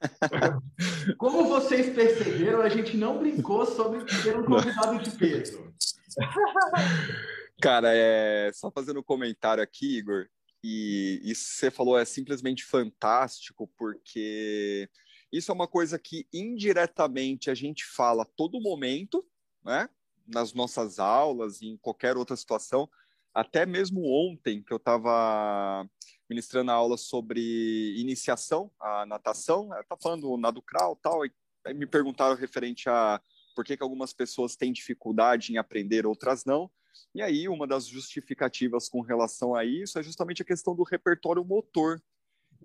Como 1.18 1.44
vocês 1.46 1.94
perceberam, 1.94 2.60
a 2.60 2.68
gente 2.68 2.96
não 2.96 3.18
brincou 3.18 3.64
sobre 3.64 4.04
ter 4.04 4.36
um 4.36 4.44
convidado 4.44 4.98
de 4.98 5.10
peso. 5.16 5.72
Cara, 7.60 7.88
é... 7.94 8.50
só 8.52 8.70
fazendo 8.70 9.00
um 9.00 9.02
comentário 9.02 9.62
aqui, 9.62 9.96
Igor, 9.98 10.28
e 10.62 11.20
isso 11.22 11.44
que 11.44 11.56
você 11.56 11.70
falou 11.70 11.98
é 11.98 12.04
simplesmente 12.04 12.64
fantástico, 12.64 13.70
porque 13.78 14.88
isso 15.32 15.50
é 15.50 15.54
uma 15.54 15.68
coisa 15.68 15.98
que 15.98 16.26
indiretamente 16.32 17.50
a 17.50 17.54
gente 17.54 17.84
fala 17.84 18.24
a 18.24 18.28
todo 18.36 18.60
momento, 18.60 19.26
né? 19.64 19.88
Nas 20.26 20.52
nossas 20.52 20.98
aulas, 20.98 21.62
em 21.62 21.76
qualquer 21.76 22.16
outra 22.16 22.36
situação. 22.36 22.88
Até 23.34 23.66
mesmo 23.66 24.02
ontem, 24.06 24.62
que 24.62 24.72
eu 24.72 24.78
estava 24.78 25.88
ministrando 26.28 26.70
a 26.70 26.74
aula 26.74 26.96
sobre 26.96 27.94
iniciação 27.98 28.70
à 28.80 29.06
natação, 29.06 29.70
estava 29.78 30.00
falando 30.00 30.36
nado 30.36 30.62
crawl 30.62 30.96
tal, 30.96 31.24
e 31.24 31.32
me 31.74 31.86
perguntaram 31.86 32.36
referente 32.36 32.88
a 32.88 33.20
por 33.54 33.64
que, 33.64 33.76
que 33.76 33.82
algumas 33.82 34.12
pessoas 34.12 34.56
têm 34.56 34.72
dificuldade 34.72 35.52
em 35.52 35.56
aprender, 35.56 36.06
outras 36.06 36.44
não. 36.44 36.70
E 37.14 37.22
aí, 37.22 37.48
uma 37.48 37.66
das 37.66 37.86
justificativas 37.86 38.88
com 38.88 39.00
relação 39.00 39.54
a 39.54 39.64
isso 39.64 39.98
é 39.98 40.02
justamente 40.02 40.42
a 40.42 40.44
questão 40.44 40.74
do 40.74 40.82
repertório 40.82 41.44
motor. 41.44 42.02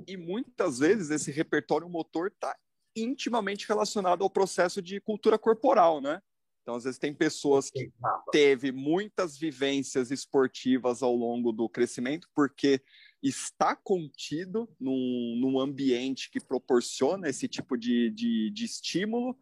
E 0.08 0.18
muitas 0.18 0.80
vezes 0.80 1.10
esse 1.10 1.32
repertório 1.32 1.88
motor 1.88 2.27
está 2.27 2.56
intimamente 2.96 3.68
relacionado 3.68 4.24
ao 4.24 4.30
processo 4.30 4.82
de 4.82 5.00
cultura 5.00 5.38
corporal, 5.39 6.01
né? 6.01 6.22
Então, 6.62 6.75
às 6.75 6.84
vezes, 6.84 7.00
tem 7.00 7.13
pessoas 7.13 7.72
que 7.72 7.91
teve 8.32 8.72
muitas 8.72 9.38
vivências 9.38 10.12
esportivas 10.12 11.01
ao 11.01 11.15
longo 11.15 11.51
do 11.51 11.68
crescimento, 11.68 12.27
porque 12.36 12.82
está 13.22 13.75
contido 13.75 14.70
num, 14.80 15.38
num 15.39 15.60
ambiente 15.60 16.30
que 16.30 16.39
proporciona 16.39 17.27
esse 17.27 17.48
tipo 17.48 17.75
de, 17.75 18.12
de, 18.12 18.51
de, 18.51 18.65
estímulo, 18.65 19.38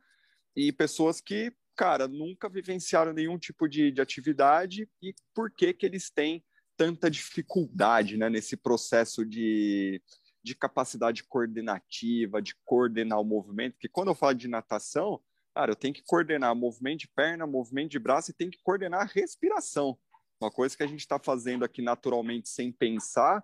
e 0.56 0.72
pessoas 0.72 1.20
que, 1.20 1.54
cara, 1.76 2.08
nunca 2.08 2.50
vivenciaram 2.50 3.14
nenhum 3.14 3.38
tipo 3.38 3.68
de, 3.68 3.92
de 3.92 4.02
atividade, 4.02 4.90
e 5.02 5.14
por 5.34 5.52
que, 5.52 5.74
que 5.74 5.86
eles 5.86 6.10
têm 6.10 6.44
tanta 6.78 7.12
dificuldade 7.12 8.16
né, 8.16 8.30
nesse 8.30 8.56
processo 8.56 9.26
de, 9.26 10.02
de 10.42 10.56
capacidade 10.56 11.26
coordenativa, 11.26 12.42
de 12.42 12.56
coordenar 12.64 13.20
o 13.20 13.26
movimento, 13.26 13.78
que 13.78 13.90
quando 13.90 14.08
eu 14.08 14.16
falo 14.16 14.34
de 14.34 14.48
natação, 14.48 15.22
Cara, 15.54 15.72
eu 15.72 15.76
tenho 15.76 15.94
que 15.94 16.04
coordenar 16.04 16.56
movimento 16.56 17.02
de 17.02 17.08
perna, 17.08 17.46
movimento 17.46 17.92
de 17.92 18.00
braço 18.00 18.32
e 18.32 18.34
tenho 18.34 18.52
que 18.52 18.62
coordenar 18.64 19.02
a 19.02 19.12
respiração. 19.12 19.98
Uma 20.42 20.52
coisa 20.52 20.76
que 20.76 20.84
a 20.84 20.88
gente 20.88 21.02
está 21.02 21.20
fazendo 21.20 21.66
aqui 21.66 21.82
naturalmente 21.82 22.50
sem 22.50 22.72
pensar, 22.72 23.44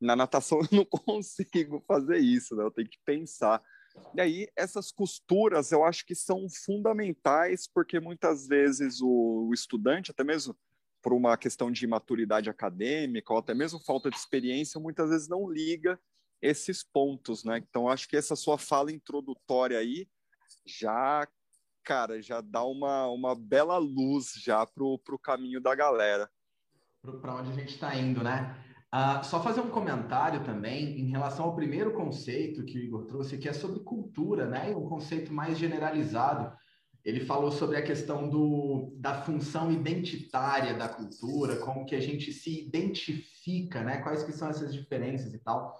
na 0.00 0.14
natação 0.14 0.60
eu 0.70 0.78
não 0.78 0.84
consigo 0.84 1.82
fazer 1.86 2.18
isso, 2.18 2.54
né? 2.54 2.64
Eu 2.64 2.70
tenho 2.70 2.88
que 2.88 2.98
pensar. 3.04 3.62
E 4.14 4.20
aí, 4.20 4.48
essas 4.56 4.90
costuras 4.90 5.70
eu 5.72 5.84
acho 5.84 6.04
que 6.04 6.14
são 6.14 6.46
fundamentais, 6.64 7.68
porque 7.72 8.00
muitas 8.00 8.46
vezes 8.46 9.00
o, 9.00 9.48
o 9.48 9.54
estudante, 9.54 10.10
até 10.10 10.24
mesmo 10.24 10.56
por 11.00 11.12
uma 11.12 11.36
questão 11.36 11.70
de 11.70 11.86
maturidade 11.86 12.50
acadêmica, 12.50 13.32
ou 13.32 13.38
até 13.38 13.54
mesmo 13.54 13.78
falta 13.78 14.10
de 14.10 14.16
experiência, 14.16 14.80
muitas 14.80 15.10
vezes 15.10 15.28
não 15.28 15.50
liga 15.50 16.00
esses 16.40 16.82
pontos, 16.82 17.44
né? 17.44 17.58
Então, 17.58 17.88
acho 17.88 18.08
que 18.08 18.16
essa 18.16 18.34
sua 18.34 18.58
fala 18.58 18.90
introdutória 18.90 19.78
aí 19.78 20.08
já 20.66 21.26
cara, 21.84 22.20
já 22.22 22.40
dá 22.40 22.64
uma, 22.64 23.06
uma 23.08 23.34
bela 23.34 23.76
luz 23.76 24.32
já 24.42 24.64
pro, 24.66 24.98
pro 24.98 25.18
caminho 25.18 25.60
da 25.60 25.74
galera. 25.74 26.28
Para 27.20 27.36
onde 27.36 27.50
a 27.50 27.54
gente 27.54 27.74
está 27.74 27.94
indo, 27.94 28.24
né? 28.24 28.56
Uh, 28.94 29.22
só 29.24 29.42
fazer 29.42 29.60
um 29.60 29.70
comentário 29.70 30.42
também 30.44 30.98
em 30.98 31.10
relação 31.10 31.46
ao 31.46 31.54
primeiro 31.54 31.92
conceito 31.92 32.64
que 32.64 32.78
o 32.78 32.82
Igor 32.82 33.04
trouxe, 33.04 33.36
que 33.36 33.48
é 33.48 33.52
sobre 33.52 33.80
cultura, 33.80 34.46
né? 34.46 34.74
Um 34.74 34.88
conceito 34.88 35.32
mais 35.32 35.58
generalizado. 35.58 36.56
Ele 37.04 37.20
falou 37.20 37.50
sobre 37.50 37.76
a 37.76 37.82
questão 37.82 38.30
do, 38.30 38.94
da 38.96 39.20
função 39.22 39.70
identitária 39.70 40.72
da 40.72 40.88
cultura, 40.88 41.56
como 41.56 41.84
que 41.84 41.94
a 41.94 42.00
gente 42.00 42.32
se 42.32 42.66
identifica, 42.66 43.82
né? 43.82 43.98
Quais 43.98 44.22
que 44.22 44.32
são 44.32 44.48
essas 44.48 44.72
diferenças 44.72 45.34
e 45.34 45.38
tal. 45.38 45.76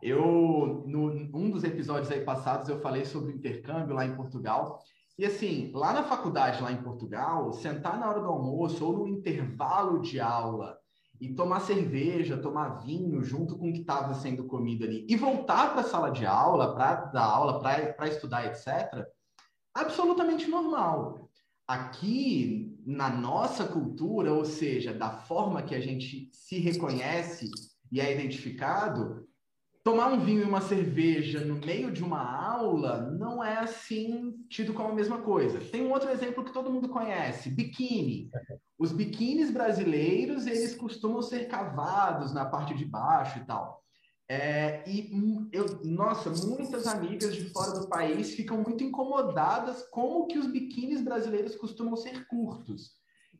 Eu, 0.00 0.84
no 0.86 1.10
um 1.36 1.50
dos 1.50 1.64
episódios 1.64 2.12
aí 2.12 2.20
passados, 2.20 2.68
eu 2.68 2.80
falei 2.80 3.04
sobre 3.04 3.32
o 3.32 3.34
intercâmbio 3.34 3.96
lá 3.96 4.06
em 4.06 4.14
Portugal 4.14 4.78
e 5.18 5.26
assim, 5.26 5.72
lá 5.74 5.92
na 5.92 6.04
faculdade, 6.04 6.62
lá 6.62 6.70
em 6.70 6.80
Portugal, 6.80 7.52
sentar 7.52 7.98
na 7.98 8.08
hora 8.08 8.20
do 8.20 8.28
almoço 8.28 8.86
ou 8.86 8.98
no 8.98 9.08
intervalo 9.08 10.00
de 10.00 10.20
aula 10.20 10.78
e 11.20 11.34
tomar 11.34 11.58
cerveja, 11.58 12.38
tomar 12.38 12.84
vinho 12.84 13.24
junto 13.24 13.58
com 13.58 13.68
o 13.68 13.72
que 13.72 13.80
estava 13.80 14.14
sendo 14.14 14.44
comido 14.44 14.84
ali 14.84 15.04
e 15.08 15.16
voltar 15.16 15.72
para 15.72 15.80
a 15.80 15.84
sala 15.84 16.10
de 16.10 16.24
aula, 16.24 16.72
para 16.72 17.06
dar 17.06 17.24
aula, 17.24 17.58
para 17.58 18.06
estudar, 18.06 18.46
etc., 18.46 19.04
absolutamente 19.74 20.46
normal. 20.46 21.28
Aqui, 21.66 22.80
na 22.86 23.10
nossa 23.10 23.66
cultura, 23.66 24.32
ou 24.32 24.44
seja, 24.44 24.94
da 24.94 25.10
forma 25.10 25.62
que 25.62 25.74
a 25.74 25.80
gente 25.80 26.30
se 26.32 26.60
reconhece 26.60 27.50
e 27.90 28.00
é 28.00 28.14
identificado, 28.14 29.27
tomar 29.82 30.08
um 30.08 30.20
vinho 30.20 30.42
e 30.42 30.44
uma 30.44 30.60
cerveja 30.60 31.44
no 31.44 31.54
meio 31.54 31.90
de 31.90 32.02
uma 32.02 32.20
aula 32.20 33.10
não 33.18 33.42
é 33.42 33.58
assim 33.58 34.34
tido 34.48 34.74
como 34.74 34.90
a 34.90 34.94
mesma 34.94 35.22
coisa. 35.22 35.60
Tem 35.60 35.82
um 35.82 35.92
outro 35.92 36.10
exemplo 36.10 36.44
que 36.44 36.52
todo 36.52 36.70
mundo 36.70 36.88
conhece, 36.88 37.50
biquíni. 37.50 38.30
Os 38.78 38.92
biquínis 38.92 39.50
brasileiros, 39.50 40.46
eles 40.46 40.74
costumam 40.74 41.22
ser 41.22 41.48
cavados 41.48 42.32
na 42.32 42.44
parte 42.44 42.74
de 42.74 42.84
baixo 42.84 43.38
e 43.38 43.44
tal. 43.44 43.82
É, 44.30 44.84
e 44.86 45.10
eu, 45.52 45.80
nossa, 45.84 46.28
muitas 46.46 46.86
amigas 46.86 47.34
de 47.34 47.48
fora 47.48 47.80
do 47.80 47.88
país 47.88 48.34
ficam 48.34 48.62
muito 48.62 48.84
incomodadas 48.84 49.88
como 49.90 50.26
que 50.26 50.38
os 50.38 50.46
biquínis 50.46 51.00
brasileiros 51.00 51.56
costumam 51.56 51.96
ser 51.96 52.26
curtos. 52.26 52.97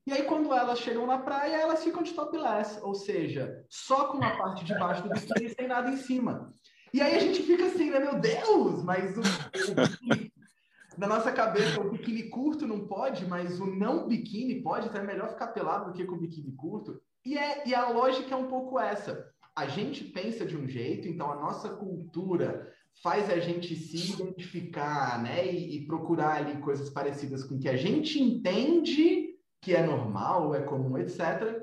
E 0.08 0.12
aí, 0.12 0.22
quando 0.22 0.54
elas 0.54 0.78
chegam 0.78 1.06
na 1.06 1.18
praia, 1.18 1.56
elas 1.56 1.84
ficam 1.84 2.02
de 2.02 2.14
topless, 2.14 2.80
ou 2.82 2.94
seja, 2.94 3.62
só 3.68 4.06
com 4.10 4.24
a 4.24 4.38
parte 4.38 4.64
de 4.64 4.72
baixo 4.78 5.02
do 5.02 5.10
biquíni 5.10 5.50
sem 5.50 5.68
nada 5.68 5.90
em 5.90 5.98
cima. 5.98 6.50
E 6.94 7.02
aí 7.02 7.14
a 7.14 7.18
gente 7.18 7.42
fica 7.42 7.66
assim, 7.66 7.90
né? 7.90 7.98
Meu 7.98 8.18
Deus, 8.18 8.82
mas 8.82 9.18
o, 9.18 9.20
o 9.20 10.96
na 10.96 11.06
nossa 11.06 11.30
cabeça, 11.30 11.78
o 11.82 11.90
biquíni 11.90 12.22
curto 12.30 12.66
não 12.66 12.86
pode, 12.86 13.26
mas 13.26 13.60
o 13.60 13.66
não 13.66 14.08
biquíni 14.08 14.62
pode, 14.62 14.88
então 14.88 14.98
é 14.98 15.06
melhor 15.06 15.28
ficar 15.28 15.48
pelado 15.48 15.92
do 15.92 15.92
que 15.92 16.06
com 16.06 16.14
o 16.14 16.20
biquíni 16.20 16.52
curto. 16.52 16.98
E, 17.22 17.36
é, 17.36 17.68
e 17.68 17.74
a 17.74 17.90
lógica 17.90 18.32
é 18.34 18.36
um 18.38 18.48
pouco 18.48 18.80
essa. 18.80 19.30
a 19.54 19.66
gente 19.66 20.04
pensa 20.04 20.46
de 20.46 20.56
um 20.56 20.66
jeito, 20.66 21.06
então 21.06 21.30
a 21.30 21.36
nossa 21.36 21.68
cultura 21.68 22.72
faz 23.02 23.28
a 23.28 23.38
gente 23.38 23.76
se 23.76 24.14
identificar, 24.14 25.22
né, 25.22 25.46
e, 25.52 25.76
e 25.76 25.86
procurar 25.86 26.36
ali 26.36 26.62
coisas 26.62 26.88
parecidas 26.88 27.44
com 27.44 27.56
o 27.56 27.58
que 27.58 27.68
a 27.68 27.76
gente 27.76 28.18
entende 28.18 29.27
que 29.68 29.76
é 29.76 29.84
normal, 29.84 30.54
é 30.54 30.62
comum, 30.62 30.96
etc. 30.96 31.62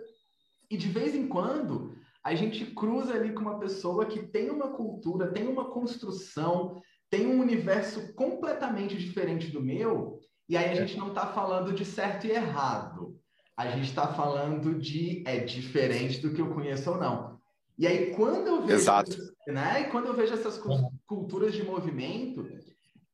E 0.69 0.77
de 0.77 0.87
vez 0.87 1.15
em 1.15 1.27
quando 1.27 1.95
a 2.23 2.35
gente 2.35 2.63
cruza 2.67 3.15
ali 3.15 3.33
com 3.33 3.41
uma 3.41 3.57
pessoa 3.57 4.05
que 4.05 4.21
tem 4.21 4.51
uma 4.51 4.67
cultura, 4.73 5.31
tem 5.31 5.47
uma 5.47 5.71
construção, 5.71 6.79
tem 7.09 7.25
um 7.25 7.41
universo 7.41 8.13
completamente 8.13 8.95
diferente 8.95 9.47
do 9.47 9.59
meu, 9.59 10.19
e 10.47 10.55
aí 10.55 10.69
a 10.69 10.75
gente 10.75 10.95
não 10.99 11.07
está 11.07 11.25
falando 11.25 11.73
de 11.73 11.83
certo 11.83 12.27
e 12.27 12.31
errado. 12.31 13.19
A 13.57 13.71
gente 13.71 13.89
está 13.89 14.13
falando 14.13 14.75
de 14.75 15.23
é 15.25 15.39
diferente 15.39 16.19
do 16.19 16.31
que 16.31 16.41
eu 16.41 16.53
conheço 16.53 16.91
ou 16.91 16.97
não. 16.97 17.39
E 17.75 17.87
aí, 17.87 18.13
quando 18.13 18.45
eu 18.45 18.61
vejo, 18.61 18.81
Exato. 18.81 19.17
Né, 19.47 19.81
e 19.81 19.89
quando 19.89 20.05
eu 20.05 20.13
vejo 20.13 20.33
essas 20.33 20.61
culturas 21.07 21.55
de 21.55 21.63
movimento, 21.63 22.47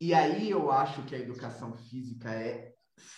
e 0.01 0.13
aí 0.13 0.49
eu 0.49 0.69
acho 0.69 1.03
que 1.03 1.15
a 1.15 1.19
educação 1.19 1.71
física 1.73 2.29
é 2.29 2.73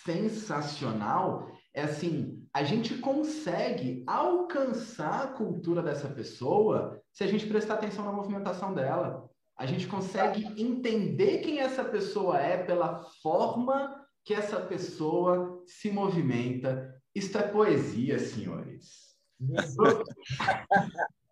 sensacional, 0.05 1.49
é 1.73 1.81
assim, 1.81 2.45
a 2.53 2.63
gente 2.63 2.99
consegue 2.99 4.03
alcançar 4.05 5.23
a 5.23 5.27
cultura 5.27 5.81
dessa 5.81 6.07
pessoa 6.07 7.01
se 7.11 7.23
a 7.23 7.27
gente 7.27 7.47
prestar 7.47 7.75
atenção 7.75 8.05
na 8.05 8.11
movimentação 8.11 8.73
dela. 8.73 9.27
A 9.57 9.65
gente 9.65 9.87
consegue 9.87 10.45
entender 10.61 11.39
quem 11.39 11.59
essa 11.59 11.83
pessoa 11.83 12.39
é 12.39 12.63
pela 12.63 13.03
forma 13.21 14.03
que 14.23 14.33
essa 14.33 14.59
pessoa 14.59 15.63
se 15.65 15.91
movimenta. 15.91 16.93
Isto 17.13 17.37
é 17.37 17.47
poesia, 17.47 18.19
senhores. 18.19 19.15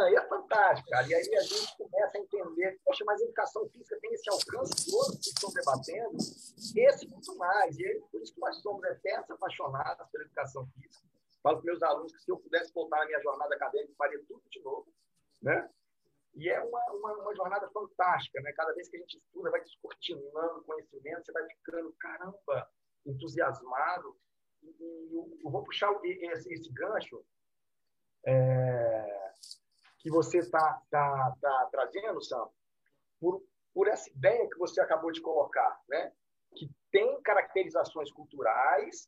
Aí 0.00 0.16
é 0.16 0.28
fantástico, 0.28 0.90
cara. 0.90 1.06
E 1.08 1.14
aí 1.14 1.34
a 1.34 1.40
gente 1.40 1.76
começa 1.76 2.18
a 2.18 2.20
entender, 2.20 2.78
poxa, 2.84 3.04
mas 3.06 3.20
a 3.20 3.24
educação 3.24 3.68
física 3.70 3.98
tem 4.00 4.12
esse 4.12 4.28
alcance 4.28 4.90
todo 4.90 5.18
que 5.18 5.28
estão 5.28 5.50
debatendo, 5.50 6.16
esse 6.76 7.08
muito 7.08 7.36
mais. 7.36 7.78
E 7.78 7.86
aí, 7.86 8.00
por 8.10 8.20
isso 8.20 8.34
que 8.34 8.40
nós 8.40 8.56
somos 8.60 8.84
eternos 8.84 9.30
apaixonados 9.30 10.06
pela 10.10 10.24
educação 10.24 10.66
física. 10.74 11.08
Falo 11.42 11.56
para 11.58 11.66
meus 11.66 11.82
alunos 11.82 12.12
que 12.12 12.22
se 12.22 12.30
eu 12.30 12.38
pudesse 12.38 12.72
voltar 12.72 12.98
na 12.98 13.06
minha 13.06 13.20
jornada 13.20 13.54
acadêmica, 13.54 13.94
faria 13.96 14.22
tudo 14.26 14.42
de 14.50 14.60
novo, 14.60 14.92
né? 15.40 15.70
E 16.34 16.48
é 16.48 16.60
uma, 16.60 16.80
uma, 16.92 17.12
uma, 17.22 17.34
jornada 17.34 17.68
fantástica, 17.70 18.40
né? 18.42 18.52
Cada 18.52 18.72
vez 18.74 18.88
que 18.88 18.96
a 18.96 19.00
gente 19.00 19.16
estuda, 19.16 19.50
vai 19.50 19.62
descortinando 19.62 20.64
conhecimento, 20.64 21.24
você 21.24 21.32
vai 21.32 21.46
ficando, 21.48 21.92
caramba, 21.98 22.70
entusiasmado. 23.06 24.16
E 24.62 24.68
eu, 25.12 25.38
eu, 25.42 25.50
vou 25.50 25.64
puxar 25.64 25.90
esse, 26.04 26.52
esse 26.52 26.72
gancho 26.72 27.24
é, 28.26 29.32
que 30.08 30.10
você 30.10 30.38
está 30.38 30.82
tá, 30.90 31.36
tá 31.38 31.68
trazendo, 31.70 32.22
Sam, 32.22 32.48
por, 33.20 33.42
por 33.74 33.86
essa 33.88 34.08
ideia 34.08 34.48
que 34.48 34.58
você 34.58 34.80
acabou 34.80 35.12
de 35.12 35.20
colocar, 35.20 35.78
né? 35.86 36.12
Que 36.56 36.70
tem 36.90 37.20
caracterizações 37.20 38.10
culturais 38.10 39.06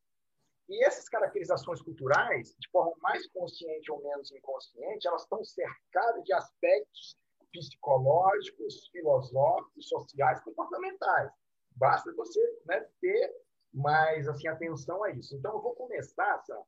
e 0.69 0.85
essas 0.85 1.09
caracterizações 1.09 1.81
culturais, 1.81 2.55
de 2.59 2.69
forma 2.71 2.93
mais 3.01 3.27
consciente 3.29 3.91
ou 3.91 4.03
menos 4.03 4.31
inconsciente, 4.31 5.09
elas 5.09 5.23
estão 5.23 5.43
cercadas 5.43 6.23
de 6.23 6.35
aspectos 6.35 7.17
psicológicos, 7.51 8.87
filosóficos, 8.93 9.89
sociais, 9.89 10.41
comportamentais. 10.45 11.33
Basta 11.75 12.13
você 12.15 12.41
né, 12.67 12.87
ter 13.01 13.35
mais 13.73 14.29
assim 14.29 14.49
atenção 14.49 15.03
a 15.03 15.11
isso. 15.11 15.35
Então, 15.35 15.55
eu 15.55 15.63
vou 15.63 15.75
começar, 15.75 16.39
Sam, 16.45 16.63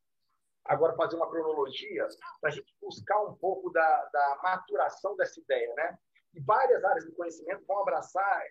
agora 0.64 0.96
fazer 0.96 1.16
uma 1.16 1.30
cronologia 1.30 2.06
para 2.40 2.50
a 2.50 2.52
gente 2.52 2.74
buscar 2.80 3.20
um 3.22 3.34
pouco 3.34 3.70
da, 3.70 4.04
da 4.12 4.40
maturação 4.42 5.16
dessa 5.16 5.40
ideia, 5.40 5.74
né? 5.74 5.98
E 6.34 6.40
várias 6.40 6.84
áreas 6.84 7.04
do 7.04 7.12
conhecimento 7.12 7.64
vão 7.66 7.80
abraçar 7.80 8.42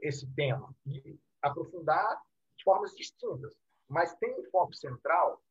esse 0.00 0.26
tema 0.34 0.72
e 0.86 1.18
aprofundar 1.42 2.22
de 2.56 2.64
formas 2.64 2.94
distintas 2.94 3.56
mas 3.88 4.14
tem 4.16 4.38
um 4.38 4.44
foco 4.50 4.74
central, 4.74 5.42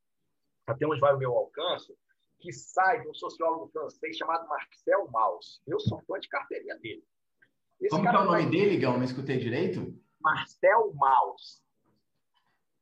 até 0.67 0.85
onde 0.85 0.99
vai 0.99 1.13
o 1.13 1.17
meu 1.17 1.35
alcance, 1.35 1.93
que 2.39 2.53
sai 2.53 3.01
de 3.01 3.09
um 3.09 3.13
sociólogo 3.13 3.67
francês 3.69 4.15
chamado 4.15 4.47
Marcel 4.47 5.09
Mauss. 5.09 5.59
Eu 5.65 5.79
sou 5.79 5.99
fã 6.03 6.19
de 6.19 6.29
carteirinha 6.29 6.77
dele. 6.77 7.03
Esse 7.81 7.95
Como 7.95 8.07
é 8.07 8.11
o 8.11 8.25
nome 8.25 8.49
dele, 8.49 8.77
Gão? 8.77 8.97
Não 8.97 9.03
escutei 9.03 9.37
direito? 9.37 9.99
Marcel 10.21 10.93
Mauss. 10.93 11.63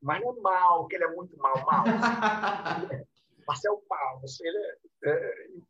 Mas 0.05 0.21
não 0.21 0.37
é 0.37 0.41
mal, 0.41 0.87
que 0.87 0.95
ele 0.95 1.03
é 1.03 1.15
muito 1.15 1.35
mal. 1.37 1.55
Mauss. 1.65 1.89
Marcel 3.47 3.83
Mauss. 3.89 4.39
Ele 4.39 4.57
é, 5.03 5.11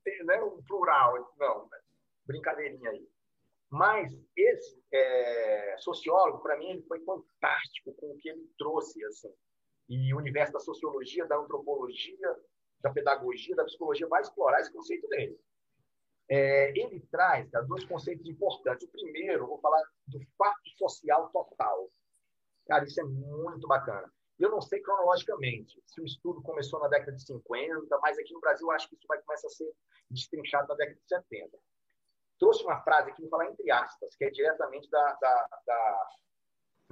é, 0.05 0.35
é, 0.35 0.43
um 0.43 0.61
plural. 0.63 1.33
Não, 1.39 1.69
brincadeirinha 2.25 2.89
aí. 2.89 3.07
Mas 3.69 4.13
esse 4.35 4.83
é, 4.91 5.75
sociólogo, 5.79 6.39
para 6.39 6.57
mim, 6.57 6.71
ele 6.71 6.83
foi 6.83 6.99
fantástico 7.05 7.93
com 7.93 8.11
o 8.11 8.17
que 8.17 8.29
ele 8.29 8.45
trouxe. 8.57 9.03
assim 9.05 9.33
e 9.87 10.13
o 10.13 10.17
universo 10.17 10.53
da 10.53 10.59
sociologia, 10.59 11.25
da 11.25 11.37
antropologia, 11.37 12.35
da 12.81 12.91
pedagogia, 12.91 13.55
da 13.55 13.65
psicologia 13.65 14.07
vai 14.07 14.21
explorar 14.21 14.59
esse 14.59 14.71
conceito 14.71 15.07
dele. 15.07 15.39
É, 16.27 16.71
ele 16.71 16.99
traz 17.11 17.47
cara, 17.51 17.65
dois 17.65 17.85
conceitos 17.85 18.27
importantes. 18.27 18.87
O 18.87 18.91
primeiro, 18.91 19.47
vou 19.47 19.59
falar 19.59 19.81
do 20.07 20.19
fato 20.37 20.69
social 20.77 21.29
total. 21.29 21.89
Cara, 22.67 22.83
isso 22.83 22.99
é 22.99 23.03
muito 23.03 23.67
bacana. 23.67 24.11
Eu 24.37 24.49
não 24.49 24.61
sei 24.61 24.81
cronologicamente 24.81 25.81
se 25.85 26.01
o 26.01 26.05
estudo 26.05 26.41
começou 26.41 26.79
na 26.79 26.87
década 26.89 27.13
de 27.13 27.25
50, 27.25 27.99
mas 28.01 28.17
aqui 28.17 28.33
no 28.33 28.41
Brasil 28.41 28.69
acho 28.71 28.89
que 28.89 28.95
isso 28.95 29.07
vai 29.07 29.21
começar 29.21 29.47
a 29.47 29.51
ser 29.51 29.71
destrinchado 30.09 30.67
na 30.67 30.75
década 30.75 30.99
de 30.99 31.07
70. 31.07 31.57
Trouxe 32.37 32.63
uma 32.63 32.81
frase 32.81 33.11
aqui, 33.11 33.21
vou 33.21 33.29
falar 33.29 33.49
entre 33.49 33.71
aspas, 33.71 34.13
que 34.15 34.25
é 34.25 34.29
diretamente 34.29 34.89
da, 34.89 35.13
da, 35.13 35.61
da, 35.65 36.09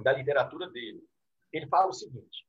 da 0.00 0.12
literatura 0.12 0.70
dele. 0.70 1.06
Ele 1.52 1.66
fala 1.68 1.88
o 1.88 1.92
seguinte: 1.92 2.46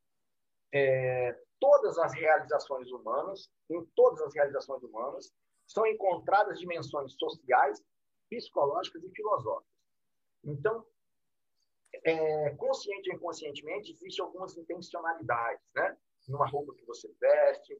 é, 0.73 1.37
todas 1.59 1.97
as 1.97 2.13
realizações 2.13 2.89
humanas, 2.89 3.49
em 3.69 3.85
todas 3.95 4.21
as 4.21 4.33
realizações 4.33 4.81
humanas, 4.81 5.31
são 5.67 5.85
encontradas 5.85 6.59
dimensões 6.59 7.13
sociais, 7.17 7.83
psicológicas 8.29 9.03
e 9.03 9.09
filosóficas. 9.11 9.73
Então, 10.43 10.85
é, 12.03 12.49
consciente 12.55 13.09
ou 13.09 13.15
inconscientemente, 13.15 13.91
existem 13.91 14.25
algumas 14.25 14.57
intencionalidades, 14.57 15.63
né? 15.75 15.97
Numa 16.27 16.47
roupa 16.47 16.73
que 16.75 16.85
você 16.85 17.11
veste, 17.19 17.79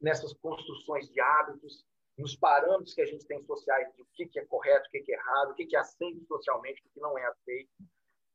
nessas 0.00 0.32
construções 0.34 1.08
de 1.08 1.20
hábitos, 1.20 1.84
nos 2.16 2.36
parâmetros 2.36 2.94
que 2.94 3.00
a 3.00 3.06
gente 3.06 3.26
tem 3.26 3.42
sociais 3.44 3.92
de 3.94 4.02
o 4.02 4.06
que, 4.12 4.26
que 4.26 4.38
é 4.40 4.44
correto, 4.44 4.88
o 4.88 4.90
que, 4.90 5.00
que 5.00 5.12
é 5.12 5.16
errado, 5.16 5.50
o 5.50 5.54
que, 5.54 5.66
que 5.66 5.76
é 5.76 5.78
aceito 5.78 6.24
socialmente, 6.26 6.82
o 6.84 6.90
que 6.90 7.00
não 7.00 7.16
é 7.16 7.24
aceito. 7.24 7.70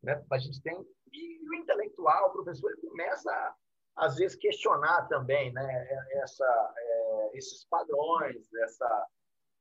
Né? 0.01 0.25
A 0.31 0.37
gente 0.37 0.61
tem 0.61 0.75
e 1.13 1.47
o 1.47 1.53
intelectual, 1.55 2.29
o 2.29 2.33
professor, 2.33 2.71
ele 2.71 2.81
começa 2.81 3.31
a, 3.31 3.55
às 3.95 4.15
vezes 4.15 4.35
questionar 4.35 5.07
também, 5.07 5.53
né? 5.53 5.87
Essa, 6.23 6.73
é, 6.75 7.37
esses 7.37 7.65
padrões, 7.65 8.51
essa 8.55 9.07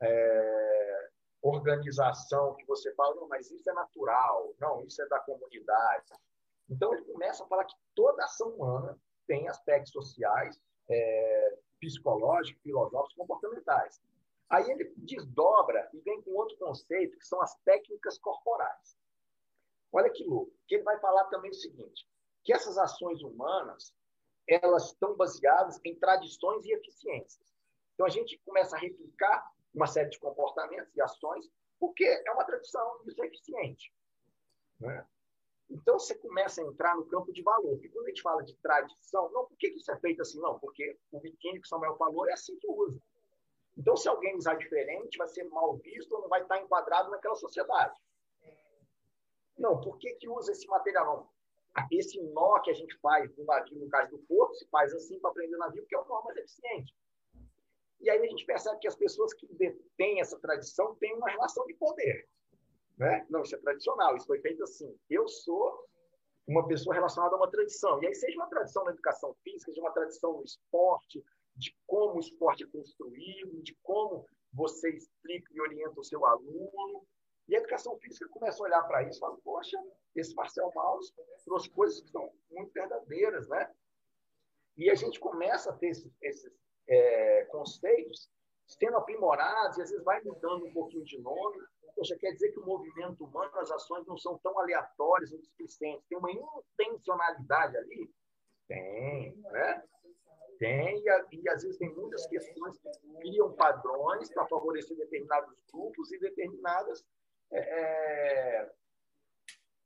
é, 0.01 0.82
organização 1.43 2.55
que 2.55 2.65
você 2.67 2.95
fala, 2.95 3.15
não, 3.17 3.29
mas 3.29 3.51
isso 3.51 3.69
é 3.69 3.73
natural, 3.73 4.55
não, 4.61 4.85
isso 4.85 5.03
é 5.03 5.09
da 5.09 5.19
comunidade. 5.21 6.13
Então 6.71 6.95
ele 6.95 7.05
começa 7.05 7.45
a 7.45 7.47
falar 7.47 7.65
que 7.65 7.75
toda 7.95 8.25
ação 8.25 8.51
humana 8.51 8.99
tem 9.27 9.49
aspectos 9.49 9.93
sociais, 9.93 10.59
é, 10.89 11.59
psicológicos, 11.81 12.63
filosóficos, 12.63 13.15
comportamentais. 13.17 14.01
Aí 14.49 14.71
ele 14.71 14.93
desdobra 14.97 15.89
e 15.93 16.01
vem 16.01 16.23
com 16.23 16.33
outro 16.33 16.57
conceito, 16.59 17.19
que 17.19 17.27
são 17.27 17.41
as 17.41 17.55
técnicas 17.65 18.19
corporais. 18.19 18.97
Olha 19.93 20.11
que 20.11 20.25
louco. 20.25 20.53
Que 20.67 20.77
ele 20.77 20.85
vai 20.85 20.99
falar 21.01 21.25
também 21.25 21.51
o 21.51 21.55
seguinte, 21.55 22.07
que 22.45 22.53
essas 22.53 22.79
ações 22.79 23.23
humanas, 23.23 23.95
elas 24.47 24.87
estão 24.87 25.17
baseadas 25.17 25.81
em 25.85 25.95
tradições 25.95 26.65
e 26.67 26.73
eficiências. 26.73 27.53
Então 27.95 28.07
a 28.07 28.11
gente 28.11 28.39
começa 28.45 28.77
a 28.77 28.79
replicar 28.79 29.51
uma 29.75 29.87
série 29.87 30.11
de 30.11 30.19
comportamentos 30.19 30.95
e 30.95 31.01
ações 31.01 31.51
porque 31.83 32.05
é 32.05 32.31
uma 32.31 32.45
tradição 32.45 33.01
isso 33.05 33.21
é 33.21 33.27
eficiente. 33.27 33.93
Né? 34.79 35.05
Então 35.69 35.99
você 35.99 36.15
começa 36.15 36.61
a 36.61 36.65
entrar 36.65 36.95
no 36.95 37.07
campo 37.07 37.33
de 37.33 37.43
valor. 37.43 37.85
E 37.85 37.89
quando 37.89 38.07
a 38.07 38.09
gente 38.11 38.23
fala 38.23 38.45
de 38.45 38.55
tradição, 38.59 39.33
não, 39.33 39.47
por 39.47 39.57
que 39.57 39.69
isso 39.69 39.91
é 39.91 39.99
feito 39.99 40.23
assim? 40.23 40.39
Não, 40.41 40.61
porque 40.61 40.97
o 41.11 41.19
biquíni 41.19 41.61
que 41.61 41.67
Samuel 41.67 41.97
falou 41.97 42.29
é 42.29 42.35
assim 42.35 42.57
que 42.59 42.69
usa. 42.69 43.01
Então, 43.77 43.97
se 43.97 44.09
alguém 44.09 44.37
usar 44.37 44.55
diferente, 44.55 45.19
vai 45.19 45.27
ser 45.27 45.43
mal 45.45 45.77
visto 45.79 46.13
ou 46.13 46.21
não 46.21 46.29
vai 46.29 46.43
estar 46.43 46.61
enquadrado 46.61 47.11
naquela 47.11 47.35
sociedade. 47.35 47.99
Não, 49.59 49.81
por 49.81 49.99
que, 49.99 50.15
que 50.15 50.29
usa 50.29 50.53
esse 50.53 50.67
material? 50.69 51.29
Não. 51.75 51.89
Esse 51.91 52.23
nó 52.33 52.61
que 52.61 52.71
a 52.71 52.75
gente 52.75 52.97
faz 53.01 53.35
no 53.37 53.45
navio, 53.45 53.81
no 53.81 53.89
caso 53.89 54.11
do 54.11 54.19
porto, 54.25 54.55
se 54.55 54.69
faz 54.69 54.95
assim 54.95 55.19
para 55.19 55.33
prender 55.33 55.57
o 55.57 55.59
navio, 55.59 55.83
porque 55.83 55.97
é 55.97 55.99
o 55.99 56.05
nó 56.07 56.23
mais 56.23 56.37
eficiente. 56.37 56.95
E 58.03 58.11
aí 58.11 58.19
a 58.19 58.27
gente 58.27 58.45
percebe 58.45 58.79
que 58.81 58.89
as 58.89 58.97
pessoas 58.97 59.33
que 59.33 59.47
têm 59.97 60.21
essa 60.21 60.39
tradição 60.41 60.97
têm 60.97 61.15
uma 61.15 61.31
relação 61.31 61.65
de 61.67 61.75
poder. 61.75 62.29
Né? 62.99 63.25
Não, 63.31 63.43
isso 63.43 63.55
é 63.55 63.59
tradicional, 63.59 64.17
isso 64.17 64.27
foi 64.27 64.41
feito 64.41 64.63
assim. 64.65 64.93
Eu 65.09 65.29
sou 65.29 65.87
uma 66.47 66.67
pessoa 66.67 66.95
relacionada 66.95 67.35
a 67.35 67.39
uma 67.39 67.51
tradição. 67.51 68.03
E 68.03 68.07
aí, 68.07 68.15
seja 68.15 68.37
uma 68.37 68.49
tradição 68.49 68.85
na 68.85 68.91
educação 68.91 69.35
física, 69.45 69.71
seja 69.71 69.81
uma 69.81 69.93
tradição 69.93 70.33
no 70.33 70.45
esporte, 70.45 71.25
de 71.55 71.77
como 71.87 72.17
o 72.17 72.21
esporte 72.21 72.65
é 72.65 72.67
construído, 72.67 73.63
de 73.63 73.77
como 73.83 74.27
você 74.53 74.91
explica 74.91 75.49
e 75.55 75.61
orienta 75.61 76.01
o 76.01 76.05
seu 76.05 76.27
aluno. 76.27 77.07
E 77.49 77.55
a 77.55 77.59
educação 77.59 77.97
física 77.99 78.29
começa 78.31 78.63
a 78.63 78.67
olhar 78.67 78.83
para 78.83 79.03
isso 79.05 79.19
e 79.19 79.21
fala, 79.21 79.37
poxa, 79.45 79.79
esse 80.15 80.35
Marcel 80.35 80.71
Maus 80.75 81.15
trouxe 81.45 81.71
coisas 81.71 82.01
que 82.01 82.11
são 82.11 82.33
muito 82.51 82.73
verdadeiras, 82.73 83.49
né? 83.49 83.73
E 84.77 84.91
a 84.91 84.95
gente 84.95 85.21
começa 85.21 85.71
a 85.71 85.73
ter 85.77 85.89
esses, 85.89 86.11
esses 86.21 86.53
é, 86.89 87.45
conceitos 87.47 88.31
sendo 88.67 88.97
aprimorados 88.97 89.79
e 89.79 89.83
às 89.83 89.91
vezes 89.91 90.05
vai 90.05 90.21
mudando 90.23 90.67
um 90.67 90.73
pouquinho 90.73 91.05
de 91.05 91.21
nome. 91.21 91.59
Poxa, 91.95 92.17
quer 92.19 92.33
dizer 92.33 92.51
que 92.53 92.61
o 92.61 92.67
movimento 92.67 93.25
humano, 93.25 93.59
as 93.59 93.71
ações 93.71 94.07
não 94.07 94.17
são 94.17 94.39
tão 94.39 94.59
aleatórias 94.59 95.31
e 95.31 95.39
displicentes. 95.39 96.07
Tem 96.09 96.19
uma 96.19 96.31
intencionalidade 96.31 97.77
ali? 97.77 98.11
Tem, 98.67 99.37
né? 99.37 99.85
Tem, 100.59 100.97
e, 100.97 101.37
e 101.43 101.49
às 101.49 101.63
vezes 101.63 101.77
tem 101.77 101.93
muitas 101.95 102.27
questões 102.29 102.79
que 102.79 102.89
criam 103.19 103.53
padrões 103.55 104.33
para 104.33 104.47
favorecer 104.47 104.97
determinados 104.97 105.55
grupos 105.73 106.13
e 106.13 106.19
determinadas, 106.19 107.05
é, 107.51 107.59
é, 107.59 108.73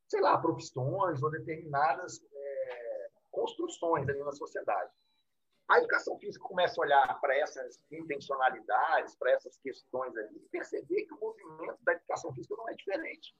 sei 0.06 0.20
lá, 0.20 0.38
profissões 0.38 1.22
ou 1.22 1.30
determinadas 1.30 2.20
é, 2.32 3.08
construções 3.30 4.08
ali 4.08 4.20
na 4.20 4.32
sociedade. 4.32 4.92
A 5.68 5.78
educação 5.78 6.18
física 6.18 6.44
começa 6.44 6.80
a 6.80 6.84
olhar 6.84 7.20
para 7.20 7.36
essas 7.36 7.80
intencionalidades, 7.90 9.16
para 9.16 9.32
essas 9.32 9.56
questões 9.58 10.16
ali, 10.16 10.36
e 10.36 10.48
perceber 10.48 11.04
que 11.06 11.14
o 11.14 11.20
movimento 11.20 11.78
da 11.82 11.92
educação 11.92 12.32
física 12.32 12.54
não 12.56 12.68
é 12.68 12.74
diferente. 12.74 13.34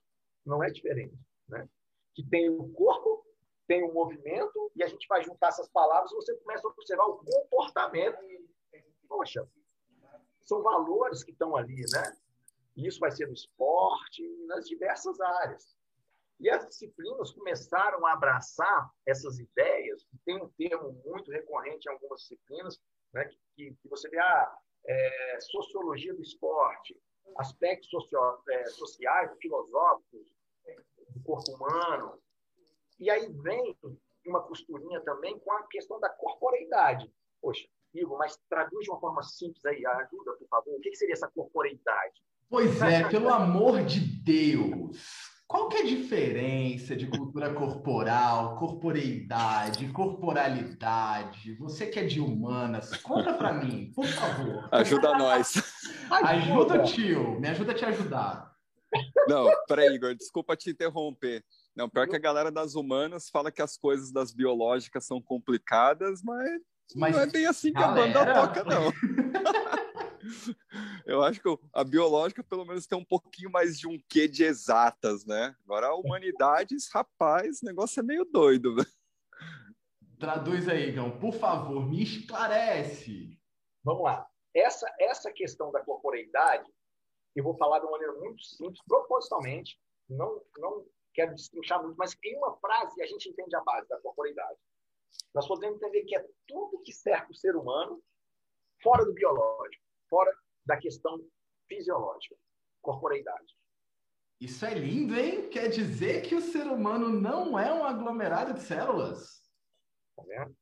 Não 0.44 0.62
é 0.62 0.70
diferente. 0.70 1.16
Né? 1.48 1.68
Que 2.14 2.24
tem 2.24 2.50
o 2.50 2.68
corpo 2.72 3.24
tem 3.66 3.84
um 3.84 3.92
movimento, 3.92 4.70
e 4.74 4.82
a 4.82 4.86
gente 4.86 5.06
vai 5.08 5.22
juntar 5.22 5.48
essas 5.48 5.68
palavras, 5.68 6.12
você 6.12 6.34
começa 6.36 6.66
a 6.66 6.70
observar 6.70 7.04
o 7.06 7.18
comportamento. 7.18 8.16
Poxa, 9.08 9.46
são 10.44 10.62
valores 10.62 11.24
que 11.24 11.32
estão 11.32 11.56
ali, 11.56 11.84
né? 11.92 12.16
E 12.76 12.86
isso 12.86 13.00
vai 13.00 13.10
ser 13.10 13.26
no 13.26 13.34
esporte, 13.34 14.22
nas 14.46 14.68
diversas 14.68 15.20
áreas. 15.20 15.76
E 16.38 16.50
as 16.50 16.66
disciplinas 16.66 17.32
começaram 17.32 18.04
a 18.06 18.12
abraçar 18.12 18.90
essas 19.06 19.38
ideias, 19.38 20.04
que 20.04 20.18
tem 20.24 20.42
um 20.42 20.48
termo 20.50 20.92
muito 21.04 21.30
recorrente 21.30 21.88
em 21.88 21.92
algumas 21.92 22.20
disciplinas, 22.20 22.78
né? 23.12 23.24
que, 23.54 23.74
que 23.74 23.88
você 23.88 24.08
vê 24.10 24.18
a 24.18 24.42
ah, 24.42 24.58
é, 24.86 25.38
sociologia 25.40 26.14
do 26.14 26.22
esporte, 26.22 26.98
aspectos 27.38 27.88
socio, 27.88 28.18
é, 28.50 28.66
sociais, 28.66 29.30
filosóficos 29.40 30.26
do 31.10 31.22
corpo 31.22 31.52
humano, 31.52 32.20
e 32.98 33.10
aí 33.10 33.30
vem 33.42 33.76
uma 34.26 34.42
costurinha 34.42 35.00
também 35.02 35.38
com 35.38 35.52
a 35.52 35.66
questão 35.68 36.00
da 36.00 36.08
corporeidade. 36.08 37.10
Poxa, 37.40 37.66
Igor, 37.94 38.18
mas 38.18 38.36
traduz 38.48 38.84
de 38.84 38.90
uma 38.90 39.00
forma 39.00 39.22
simples 39.22 39.64
aí, 39.64 39.84
ajuda, 39.86 40.32
por 40.32 40.48
favor. 40.48 40.74
O 40.74 40.80
que 40.80 40.94
seria 40.94 41.12
essa 41.12 41.30
corporeidade? 41.30 42.22
Pois 42.48 42.80
é, 42.80 43.08
pelo 43.08 43.28
amor 43.28 43.84
de 43.84 44.00
Deus. 44.00 45.35
Qual 45.48 45.68
que 45.68 45.76
é 45.76 45.80
a 45.82 45.86
diferença 45.86 46.96
de 46.96 47.06
cultura 47.06 47.54
corporal, 47.54 48.56
corporeidade, 48.58 49.88
corporalidade? 49.92 51.54
Você 51.54 51.86
que 51.86 52.00
é 52.00 52.04
de 52.04 52.20
humanas, 52.20 52.96
conta 52.96 53.32
para 53.32 53.52
mim, 53.52 53.92
por 53.94 54.06
favor. 54.06 54.68
Ajuda 54.72 55.12
nós. 55.18 55.54
Ajuda, 56.10 56.82
tio. 56.82 57.38
Me 57.38 57.48
ajuda 57.48 57.70
a 57.70 57.74
te 57.76 57.84
ajudar. 57.84 58.52
Não, 59.28 59.48
peraí, 59.68 59.94
Igor, 59.94 60.16
desculpa 60.16 60.56
te 60.56 60.70
interromper. 60.70 61.44
Não, 61.76 61.88
pior 61.88 62.08
que 62.08 62.16
a 62.16 62.20
galera 62.20 62.50
das 62.50 62.74
humanas 62.74 63.30
fala 63.30 63.52
que 63.52 63.62
as 63.62 63.76
coisas 63.76 64.10
das 64.10 64.32
biológicas 64.32 65.06
são 65.06 65.22
complicadas, 65.22 66.22
mas, 66.24 66.60
mas 66.96 67.14
não 67.14 67.22
é 67.22 67.26
bem 67.26 67.46
assim 67.46 67.72
que 67.72 67.80
galera... 67.80 68.20
a 68.20 68.24
banda 68.24 68.34
toca, 68.34 68.64
não. 68.64 68.92
Eu 71.06 71.22
acho 71.22 71.40
que 71.40 71.58
a 71.72 71.84
biológica, 71.84 72.42
pelo 72.42 72.64
menos, 72.64 72.86
tem 72.86 72.98
um 72.98 73.04
pouquinho 73.04 73.50
mais 73.50 73.78
de 73.78 73.86
um 73.86 73.98
quê 74.08 74.26
de 74.26 74.44
exatas, 74.44 75.24
né? 75.24 75.54
Agora, 75.64 75.88
a 75.88 75.94
humanidades, 75.94 76.88
rapaz, 76.92 77.62
o 77.62 77.66
negócio 77.66 78.00
é 78.00 78.02
meio 78.02 78.24
doido. 78.24 78.74
Traduz 80.18 80.68
aí, 80.68 80.92
Gão, 80.92 81.18
por 81.18 81.34
favor, 81.34 81.86
me 81.86 82.02
esclarece. 82.02 83.38
Vamos 83.84 84.04
lá. 84.04 84.26
Essa, 84.54 84.90
essa 84.98 85.30
questão 85.32 85.70
da 85.70 85.84
corporeidade, 85.84 86.70
eu 87.34 87.44
vou 87.44 87.56
falar 87.56 87.78
de 87.78 87.84
uma 87.84 87.92
maneira 87.92 88.14
muito 88.14 88.42
simples, 88.42 88.80
propositalmente, 88.86 89.78
não, 90.08 90.42
não 90.58 90.86
quero 91.12 91.34
destrinchar 91.34 91.82
muito, 91.82 91.96
mas 91.96 92.16
em 92.24 92.36
uma 92.38 92.56
frase 92.56 93.02
a 93.02 93.06
gente 93.06 93.28
entende 93.28 93.54
a 93.54 93.60
base 93.60 93.88
da 93.88 94.00
corporeidade. 94.00 94.58
Nós 95.34 95.46
podemos 95.46 95.76
entender 95.76 96.02
que 96.04 96.16
é 96.16 96.26
tudo 96.46 96.82
que 96.82 96.92
cerca 96.92 97.30
o 97.30 97.36
ser 97.36 97.54
humano 97.54 98.02
fora 98.82 99.04
do 99.04 99.12
biológico, 99.12 99.84
fora 100.08 100.32
da 100.64 100.76
questão 100.76 101.18
fisiológica, 101.68 102.36
corporeidade. 102.82 103.56
Isso 104.40 104.64
é 104.66 104.74
lindo, 104.74 105.18
hein? 105.18 105.48
Quer 105.48 105.68
dizer 105.68 106.22
que 106.22 106.34
o 106.34 106.40
ser 106.40 106.66
humano 106.66 107.08
não 107.08 107.58
é 107.58 107.72
um 107.72 107.84
aglomerado 107.84 108.54
de 108.54 108.60
células? 108.60 109.42
Tá 110.14 110.22
vendo? 110.24 110.54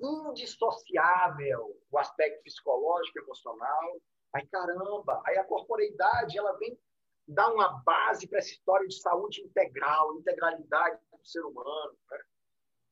Indissociável 0.00 1.80
o 1.90 1.98
aspecto 1.98 2.42
psicológico, 2.42 3.20
emocional. 3.20 4.00
Ai, 4.34 4.44
caramba! 4.46 5.22
Aí 5.26 5.38
a 5.38 5.44
corporeidade, 5.44 6.36
ela 6.36 6.52
vem 6.58 6.76
dá 7.26 7.48
uma 7.52 7.82
base 7.82 8.26
para 8.26 8.38
essa 8.38 8.50
história 8.50 8.86
de 8.86 9.00
saúde 9.00 9.42
integral, 9.42 10.14
integralidade 10.16 10.98
do 11.10 11.26
ser 11.26 11.40
humano, 11.40 11.96
né? 12.10 12.18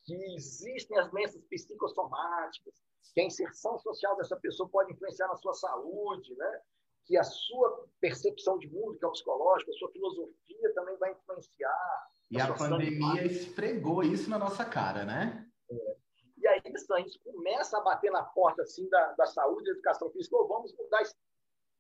Que 0.04 0.14
existem 0.34 0.98
as 0.98 1.10
doenças 1.10 1.42
psicossomáticas, 1.44 2.74
que 3.14 3.20
a 3.20 3.24
inserção 3.24 3.78
social 3.78 4.16
dessa 4.16 4.36
pessoa 4.36 4.68
pode 4.68 4.92
influenciar 4.92 5.28
na 5.28 5.36
sua 5.36 5.54
saúde, 5.54 6.34
né? 6.36 6.60
que 7.04 7.16
a 7.16 7.24
sua 7.24 7.88
percepção 8.00 8.58
de 8.58 8.68
mundo, 8.68 8.98
que 8.98 9.04
é 9.04 9.08
o 9.08 9.12
psicológico, 9.12 9.70
a 9.70 9.74
sua 9.74 9.90
filosofia 9.90 10.74
também 10.74 10.96
vai 10.98 11.12
influenciar. 11.12 12.08
E 12.30 12.40
a 12.40 12.54
pandemia 12.54 13.26
esfregou 13.26 14.02
isso 14.02 14.30
na 14.30 14.38
nossa 14.38 14.64
cara, 14.64 15.04
né? 15.04 15.46
É. 15.70 15.96
E 16.38 16.48
aí, 16.48 16.60
a 16.64 16.98
gente 17.00 17.18
começa 17.20 17.78
a 17.78 17.82
bater 17.82 18.10
na 18.10 18.22
porta 18.22 18.62
assim, 18.62 18.88
da, 18.88 19.12
da 19.12 19.26
saúde 19.26 19.68
e 19.68 19.72
educação 19.72 20.10
física, 20.10 20.36
ou 20.36 20.48
vamos 20.48 20.74
mudar 20.76 21.02
esse 21.02 21.14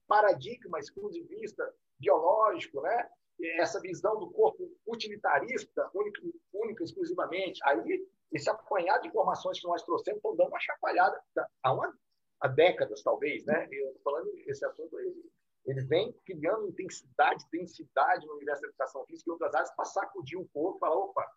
paradigma 0.06 0.78
exclusivista 0.78 1.72
biológico, 1.98 2.80
né? 2.80 3.10
Essa 3.58 3.80
visão 3.80 4.18
do 4.18 4.30
corpo 4.30 4.70
utilitarista, 4.86 5.90
única, 5.94 6.84
exclusivamente. 6.84 7.60
Aí, 7.64 8.06
esse 8.30 8.48
apanhado 8.48 9.02
de 9.02 9.08
informações 9.08 9.60
que 9.60 9.66
nós 9.66 9.82
trouxemos 9.82 10.18
estão 10.18 10.36
dando 10.36 10.48
uma 10.48 10.60
chacoalhada 10.60 11.20
há, 11.62 11.72
uma, 11.72 11.92
há 12.40 12.48
décadas, 12.48 13.02
talvez. 13.02 13.44
Né? 13.44 13.68
Eu 13.70 13.94
falando 14.02 14.30
esse 14.46 14.64
assunto, 14.64 14.98
ele, 14.98 15.30
ele 15.66 15.80
vem 15.82 16.12
criando 16.24 16.68
intensidade, 16.68 17.44
densidade 17.50 18.26
no 18.26 18.34
universo 18.34 18.62
da 18.62 18.68
educação 18.68 19.04
física 19.06 19.30
e 19.30 19.32
outras 19.32 19.54
áreas 19.54 19.74
para 19.74 19.84
sacudir 19.84 20.38
um 20.38 20.46
pouco 20.46 20.76
e 20.76 20.80
falar, 20.80 20.96
opa, 20.96 21.28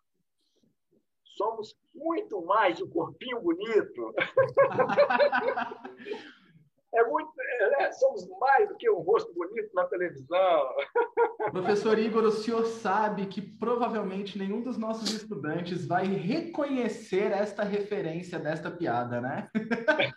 somos 1.36 1.76
muito 1.94 2.42
mais 2.42 2.80
um 2.80 2.88
corpinho 2.88 3.40
bonito. 3.40 4.14
é 6.94 7.04
muito, 7.04 7.32
é, 7.40 7.70
né? 7.70 7.85
Somos 7.98 8.28
mais 8.40 8.68
do 8.68 8.76
que 8.76 8.90
um 8.90 9.00
rosto 9.00 9.32
bonito 9.34 9.70
na 9.74 9.84
televisão. 9.84 10.74
Professor 11.52 11.98
Igor, 11.98 12.24
o 12.24 12.32
senhor 12.32 12.64
sabe 12.66 13.26
que 13.26 13.40
provavelmente 13.40 14.38
nenhum 14.38 14.62
dos 14.62 14.76
nossos 14.76 15.12
estudantes 15.12 15.86
vai 15.86 16.06
reconhecer 16.06 17.32
esta 17.32 17.62
referência 17.62 18.38
desta 18.38 18.70
piada, 18.70 19.20
né? 19.20 19.48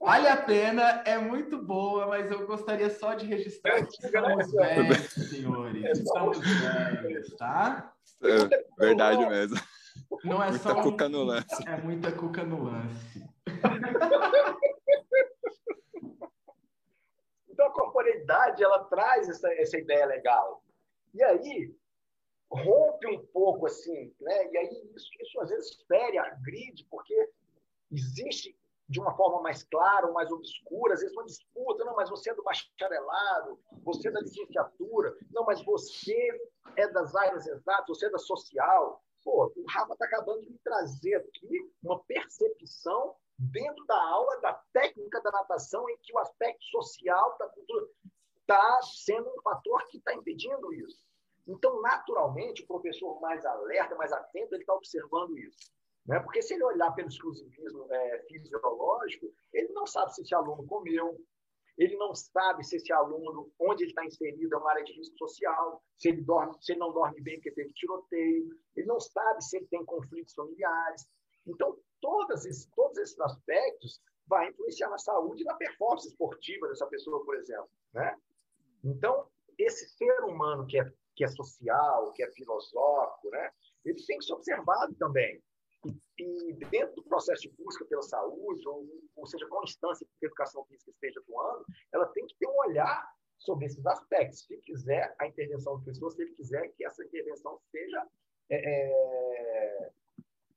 Vale 0.00 0.28
a 0.28 0.36
pena, 0.36 1.02
é 1.06 1.16
muito 1.16 1.62
boa, 1.62 2.08
mas 2.08 2.28
eu 2.28 2.44
gostaria 2.44 2.90
só 2.90 3.14
de 3.14 3.24
registrar 3.24 3.78
é, 3.78 3.84
que 3.84 4.04
estamos 4.04 4.52
velhos, 4.52 5.08
senhores. 5.30 5.84
É 5.84 5.92
estamos 5.92 6.38
velhos, 6.40 7.36
tá? 7.36 7.92
É, 8.20 8.64
verdade 8.76 9.24
mesmo. 9.26 9.56
Não 10.24 10.42
é 10.42 10.50
muita 10.50 10.68
só 10.68 10.80
um... 10.80 10.82
cuca 10.82 11.08
no 11.08 11.22
lance. 11.22 11.68
É 11.68 11.76
muita 11.76 12.10
cuca 12.10 12.42
no 12.42 12.64
lance. 12.64 13.24
A 18.02 18.04
corporeidade, 18.04 18.62
ela 18.64 18.84
traz 18.84 19.28
essa, 19.28 19.48
essa 19.54 19.78
ideia 19.78 20.06
legal. 20.06 20.62
E 21.14 21.22
aí, 21.22 21.74
rompe 22.50 23.06
um 23.06 23.24
pouco, 23.26 23.66
assim, 23.66 24.12
né? 24.20 24.50
E 24.50 24.58
aí, 24.58 24.90
isso, 24.94 25.08
isso 25.20 25.40
às 25.40 25.50
vezes 25.50 25.82
fere, 25.86 26.18
agride, 26.18 26.84
porque 26.90 27.30
existe 27.90 28.56
de 28.88 29.00
uma 29.00 29.14
forma 29.16 29.40
mais 29.40 29.62
clara 29.62 30.06
ou 30.06 30.12
mais 30.12 30.30
obscura, 30.30 30.94
às 30.94 31.00
vezes 31.00 31.16
uma 31.16 31.24
disputa, 31.24 31.84
não, 31.84 31.94
mas 31.94 32.10
você 32.10 32.30
é 32.30 32.34
do 32.34 32.42
bacharelado, 32.42 33.58
você 33.84 34.08
é 34.08 34.10
da 34.10 34.20
licenciatura, 34.20 35.16
não, 35.30 35.44
mas 35.44 35.64
você 35.64 36.28
é 36.76 36.88
das 36.88 37.14
áreas 37.14 37.46
exatas, 37.46 37.86
você 37.86 38.06
é 38.06 38.10
da 38.10 38.18
social. 38.18 39.02
Pô, 39.24 39.52
o 39.56 39.64
Rafa 39.70 39.92
está 39.92 40.04
acabando 40.04 40.42
de 40.42 40.50
me 40.50 40.58
trazer 40.58 41.14
aqui 41.14 41.70
uma 41.82 42.02
percepção 42.04 43.14
dentro 43.38 43.84
da 43.86 44.00
aula 44.00 44.40
da 44.40 44.54
técnica 44.72 45.20
da 45.20 45.30
natação, 45.30 45.88
em 45.88 45.96
que 45.98 46.12
o 46.12 46.18
aspecto 46.18 46.64
social 46.66 47.36
da 47.38 47.48
cultura 47.48 47.86
está 48.40 48.80
sendo 48.82 49.28
um 49.28 49.42
fator 49.42 49.86
que 49.88 49.98
está 49.98 50.14
impedindo 50.14 50.72
isso. 50.74 51.04
Então, 51.46 51.80
naturalmente, 51.80 52.62
o 52.62 52.66
professor 52.66 53.20
mais 53.20 53.44
alerta, 53.44 53.96
mais 53.96 54.12
atento, 54.12 54.54
ele 54.54 54.62
está 54.62 54.74
observando 54.74 55.36
isso. 55.38 55.72
Né? 56.06 56.20
Porque 56.20 56.42
se 56.42 56.54
ele 56.54 56.64
olhar 56.64 56.92
pelo 56.92 57.08
exclusivismo 57.08 57.86
é, 57.90 58.22
fisiológico, 58.28 59.32
ele 59.52 59.72
não 59.72 59.86
sabe 59.86 60.14
se 60.14 60.22
esse 60.22 60.34
aluno 60.34 60.66
comeu, 60.66 61.18
ele 61.78 61.96
não 61.96 62.14
sabe 62.14 62.64
se 62.64 62.76
esse 62.76 62.92
aluno, 62.92 63.50
onde 63.58 63.84
ele 63.84 63.90
está 63.90 64.04
inserido, 64.04 64.54
é 64.54 64.58
uma 64.58 64.70
área 64.70 64.84
de 64.84 64.92
risco 64.92 65.16
social, 65.16 65.82
se 65.96 66.08
ele, 66.08 66.22
dorme, 66.22 66.54
se 66.60 66.72
ele 66.72 66.80
não 66.80 66.92
dorme 66.92 67.20
bem 67.20 67.36
porque 67.36 67.52
teve 67.52 67.72
tiroteio, 67.72 68.50
ele 68.76 68.86
não 68.86 69.00
sabe 69.00 69.42
se 69.42 69.56
ele 69.56 69.66
tem 69.66 69.84
conflitos 69.84 70.34
familiares. 70.34 71.06
Então, 71.46 71.76
todos 72.02 72.44
esses, 72.44 72.66
todos 72.74 72.98
esses 72.98 73.18
aspectos 73.20 74.02
vai 74.26 74.50
influenciar 74.50 74.90
na 74.90 74.98
saúde 74.98 75.42
e 75.42 75.44
na 75.46 75.54
performance 75.54 76.08
esportiva 76.08 76.68
dessa 76.68 76.86
pessoa, 76.86 77.24
por 77.24 77.36
exemplo. 77.36 77.70
Né? 77.94 78.18
Então, 78.84 79.26
esse 79.56 79.88
ser 79.88 80.24
humano 80.24 80.66
que 80.66 80.78
é, 80.78 80.92
que 81.14 81.24
é 81.24 81.28
social, 81.28 82.12
que 82.12 82.22
é 82.22 82.30
filosófico, 82.32 83.30
né? 83.30 83.50
ele 83.84 84.02
tem 84.04 84.18
que 84.18 84.24
ser 84.24 84.34
observado 84.34 84.94
também. 84.96 85.42
E, 86.18 86.52
dentro 86.70 86.94
do 86.96 87.04
processo 87.04 87.42
de 87.42 87.50
busca 87.50 87.84
pela 87.86 88.02
saúde, 88.02 88.66
ou, 88.68 88.86
ou 89.16 89.26
seja, 89.26 89.46
qual 89.48 89.64
instância 89.64 90.06
que 90.18 90.26
a 90.26 90.28
educação 90.28 90.64
física 90.66 90.90
esteja 90.90 91.20
atuando, 91.20 91.64
ela 91.92 92.06
tem 92.06 92.26
que 92.26 92.36
ter 92.36 92.46
um 92.46 92.56
olhar 92.58 93.04
sobre 93.38 93.66
esses 93.66 93.84
aspectos. 93.84 94.44
Se 94.46 94.56
quiser 94.58 95.14
a 95.18 95.26
intervenção 95.26 95.78
do 95.78 95.84
pessoa, 95.84 96.10
se 96.12 96.22
ele 96.22 96.34
quiser 96.34 96.68
que 96.76 96.84
essa 96.84 97.04
intervenção 97.04 97.58
seja 97.70 98.06
é, 98.48 98.56
é, 98.56 99.92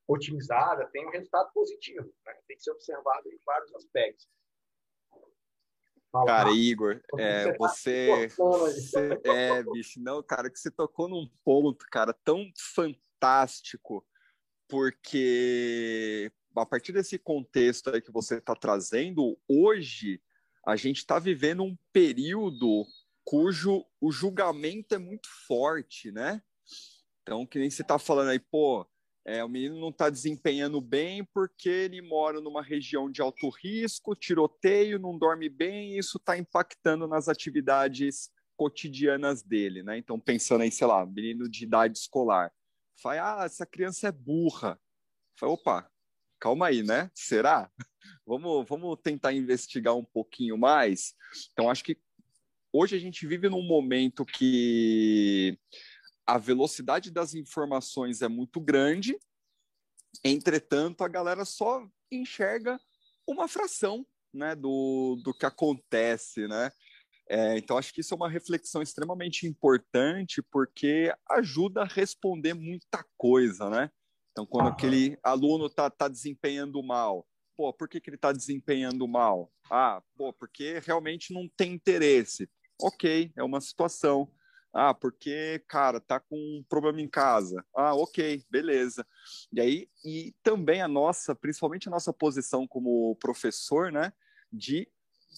otimizada, 0.08 0.88
tenha 0.92 1.08
um 1.08 1.12
resultado 1.12 1.52
positivo. 1.54 2.06
Né? 2.26 2.34
Tem 2.48 2.58
que 2.58 2.64
ser 2.64 2.72
observado 2.72 3.32
em 3.32 3.40
vários 3.46 3.74
aspectos. 3.76 4.28
Cara, 6.26 6.50
Igor, 6.52 7.02
é, 7.18 7.58
você, 7.58 8.30
você 8.38 9.20
é, 9.26 9.62
bicho, 9.64 10.00
não, 10.00 10.24
cara, 10.24 10.50
que 10.50 10.58
você 10.58 10.72
tocou 10.72 11.10
num 11.10 11.30
ponto, 11.44 11.86
cara, 11.92 12.14
tão 12.24 12.50
fantástico 12.74 14.06
porque 14.68 16.32
a 16.56 16.66
partir 16.66 16.92
desse 16.92 17.20
contexto 17.20 17.90
aí 17.90 18.02
que 18.02 18.12
você 18.12 18.38
está 18.38 18.56
trazendo, 18.56 19.38
hoje 19.48 20.22
a 20.66 20.76
gente 20.76 20.98
está 20.98 21.20
vivendo 21.20 21.64
um 21.64 21.78
período 21.92 22.86
cujo 23.24 23.86
o 24.00 24.12
julgamento 24.12 24.96
é 24.96 24.98
muito 24.98 25.28
forte, 25.48 26.12
né? 26.12 26.42
Então, 27.22 27.46
que 27.46 27.60
nem 27.60 27.70
você 27.70 27.82
está 27.82 28.00
falando 28.00 28.30
aí, 28.30 28.40
pô, 28.40 28.88
é, 29.26 29.44
o 29.44 29.50
menino 29.50 29.80
não 29.80 29.90
está 29.90 30.08
desempenhando 30.08 30.80
bem 30.80 31.26
porque 31.34 31.68
ele 31.68 32.00
mora 32.00 32.40
numa 32.40 32.62
região 32.62 33.10
de 33.10 33.22
alto 33.22 33.50
risco, 33.50 34.16
tiroteio, 34.16 35.00
não 35.00 35.18
dorme 35.18 35.50
bem, 35.50 35.94
e 35.94 35.98
isso 35.98 36.18
está 36.18 36.38
impactando 36.38 37.08
nas 37.08 37.28
atividades 37.28 38.30
cotidianas 38.56 39.42
dele, 39.42 39.82
né? 39.82 39.98
Então, 39.98 40.20
pensando 40.20 40.62
aí, 40.62 40.72
sei 40.72 40.86
lá, 40.86 41.04
menino 41.06 41.50
de 41.50 41.64
idade 41.64 41.98
escolar. 41.98 42.52
Fala, 43.02 43.42
ah, 43.42 43.46
essa 43.46 43.66
criança 43.66 44.08
é 44.08 44.12
burra. 44.12 44.80
Fala, 45.38 45.52
opa, 45.54 45.92
calma 46.40 46.68
aí, 46.68 46.84
né? 46.84 47.10
Será? 47.14 47.70
Vamos, 48.28 48.68
vamos 48.68 49.00
tentar 49.04 49.34
investigar 49.34 49.96
um 49.96 50.04
pouquinho 50.04 50.58
mais. 50.58 51.16
Então, 51.52 51.70
acho 51.70 51.84
que 51.84 51.98
hoje 52.72 52.96
a 52.96 53.00
gente 53.00 53.26
vive 53.26 53.50
num 53.50 53.64
momento 53.64 54.26
que 54.26 55.60
a 56.26 56.38
velocidade 56.38 57.12
das 57.12 57.34
informações 57.34 58.22
é 58.22 58.28
muito 58.28 58.60
grande, 58.60 59.18
entretanto, 60.24 61.04
a 61.04 61.08
galera 61.08 61.46
só 61.46 61.88
enxerga 62.12 62.80
uma 63.28 63.48
fração 63.48 64.06
né, 64.34 64.56
do, 64.56 65.20
do 65.24 65.34
que 65.34 65.46
acontece, 65.46 66.48
né? 66.48 66.72
É, 67.28 67.58
então, 67.58 67.78
acho 67.78 67.92
que 67.92 68.02
isso 68.02 68.14
é 68.14 68.18
uma 68.18 68.30
reflexão 68.30 68.82
extremamente 68.82 69.48
importante, 69.48 70.44
porque 70.52 71.12
ajuda 71.32 71.82
a 71.82 71.88
responder 71.88 72.54
muita 72.54 73.04
coisa, 73.18 73.70
né? 73.70 73.90
Então, 74.32 74.46
quando 74.46 74.68
aquele 74.68 75.18
aluno 75.24 75.66
está 75.68 75.90
tá 75.90 76.08
desempenhando 76.08 76.84
mal, 76.84 77.26
pô, 77.56 77.74
por 77.74 77.88
que, 77.88 78.00
que 78.00 78.10
ele 78.10 78.18
está 78.18 78.32
desempenhando 78.32 79.08
mal? 79.08 79.52
Ah, 79.72 80.04
pô, 80.16 80.34
porque 80.34 80.80
realmente 80.86 81.34
não 81.34 81.48
tem 81.58 81.74
interesse. 81.74 82.48
Ok, 82.80 83.32
é 83.36 83.44
uma 83.44 83.62
situação. 83.62 84.30
Ah, 84.78 84.94
porque, 84.94 85.64
cara, 85.70 86.02
tá 86.02 86.20
com 86.20 86.36
um 86.36 86.62
problema 86.68 87.00
em 87.00 87.08
casa. 87.08 87.66
Ah, 87.74 87.96
ok, 87.96 88.44
beleza. 88.50 89.08
E 89.54 89.62
aí, 89.62 89.90
e 90.04 90.36
também 90.44 90.82
a 90.82 90.88
nossa, 90.88 91.34
principalmente 91.34 91.88
a 91.88 91.92
nossa 91.92 92.12
posição 92.12 92.68
como 92.68 93.16
professor, 93.16 93.90
né, 93.90 94.12
de 94.52 94.86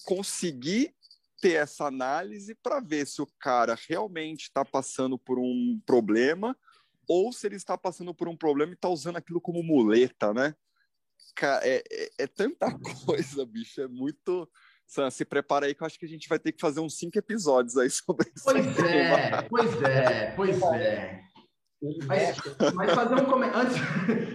conseguir 0.04 0.92
ter 1.40 1.52
essa 1.52 1.86
análise 1.86 2.52
para 2.56 2.80
ver 2.80 3.06
se 3.06 3.22
o 3.22 3.28
cara 3.38 3.78
realmente 3.88 4.42
está 4.42 4.64
passando 4.64 5.16
por 5.16 5.38
um 5.38 5.80
problema 5.86 6.58
ou 7.06 7.32
se 7.32 7.46
ele 7.46 7.54
está 7.54 7.78
passando 7.78 8.12
por 8.12 8.26
um 8.28 8.36
problema 8.36 8.72
e 8.72 8.74
está 8.74 8.88
usando 8.88 9.18
aquilo 9.18 9.40
como 9.40 9.62
muleta, 9.62 10.34
né? 10.34 10.52
É, 11.62 11.84
é, 11.88 12.10
é, 12.18 12.26
tanta 12.26 12.66
coisa, 13.06 13.46
bicho, 13.46 13.80
é 13.80 13.86
muito. 13.86 14.50
Se 15.10 15.24
prepara 15.24 15.66
aí 15.66 15.74
que 15.74 15.82
eu 15.82 15.86
acho 15.86 15.98
que 15.98 16.06
a 16.06 16.08
gente 16.08 16.28
vai 16.28 16.38
ter 16.38 16.50
que 16.50 16.60
fazer 16.60 16.80
uns 16.80 16.96
cinco 16.96 17.18
episódios 17.18 17.76
aí 17.76 17.90
sobre 17.90 18.30
isso. 18.34 18.44
Pois 18.44 18.78
é, 18.78 19.42
pois 19.42 19.82
é, 19.82 20.32
pois 20.34 20.62
é. 20.62 21.28
Mas, 22.06 22.36
mas 22.74 22.92
fazer 22.92 23.14
um 23.14 23.24
comentário 23.26 23.68
antes, 23.68 23.76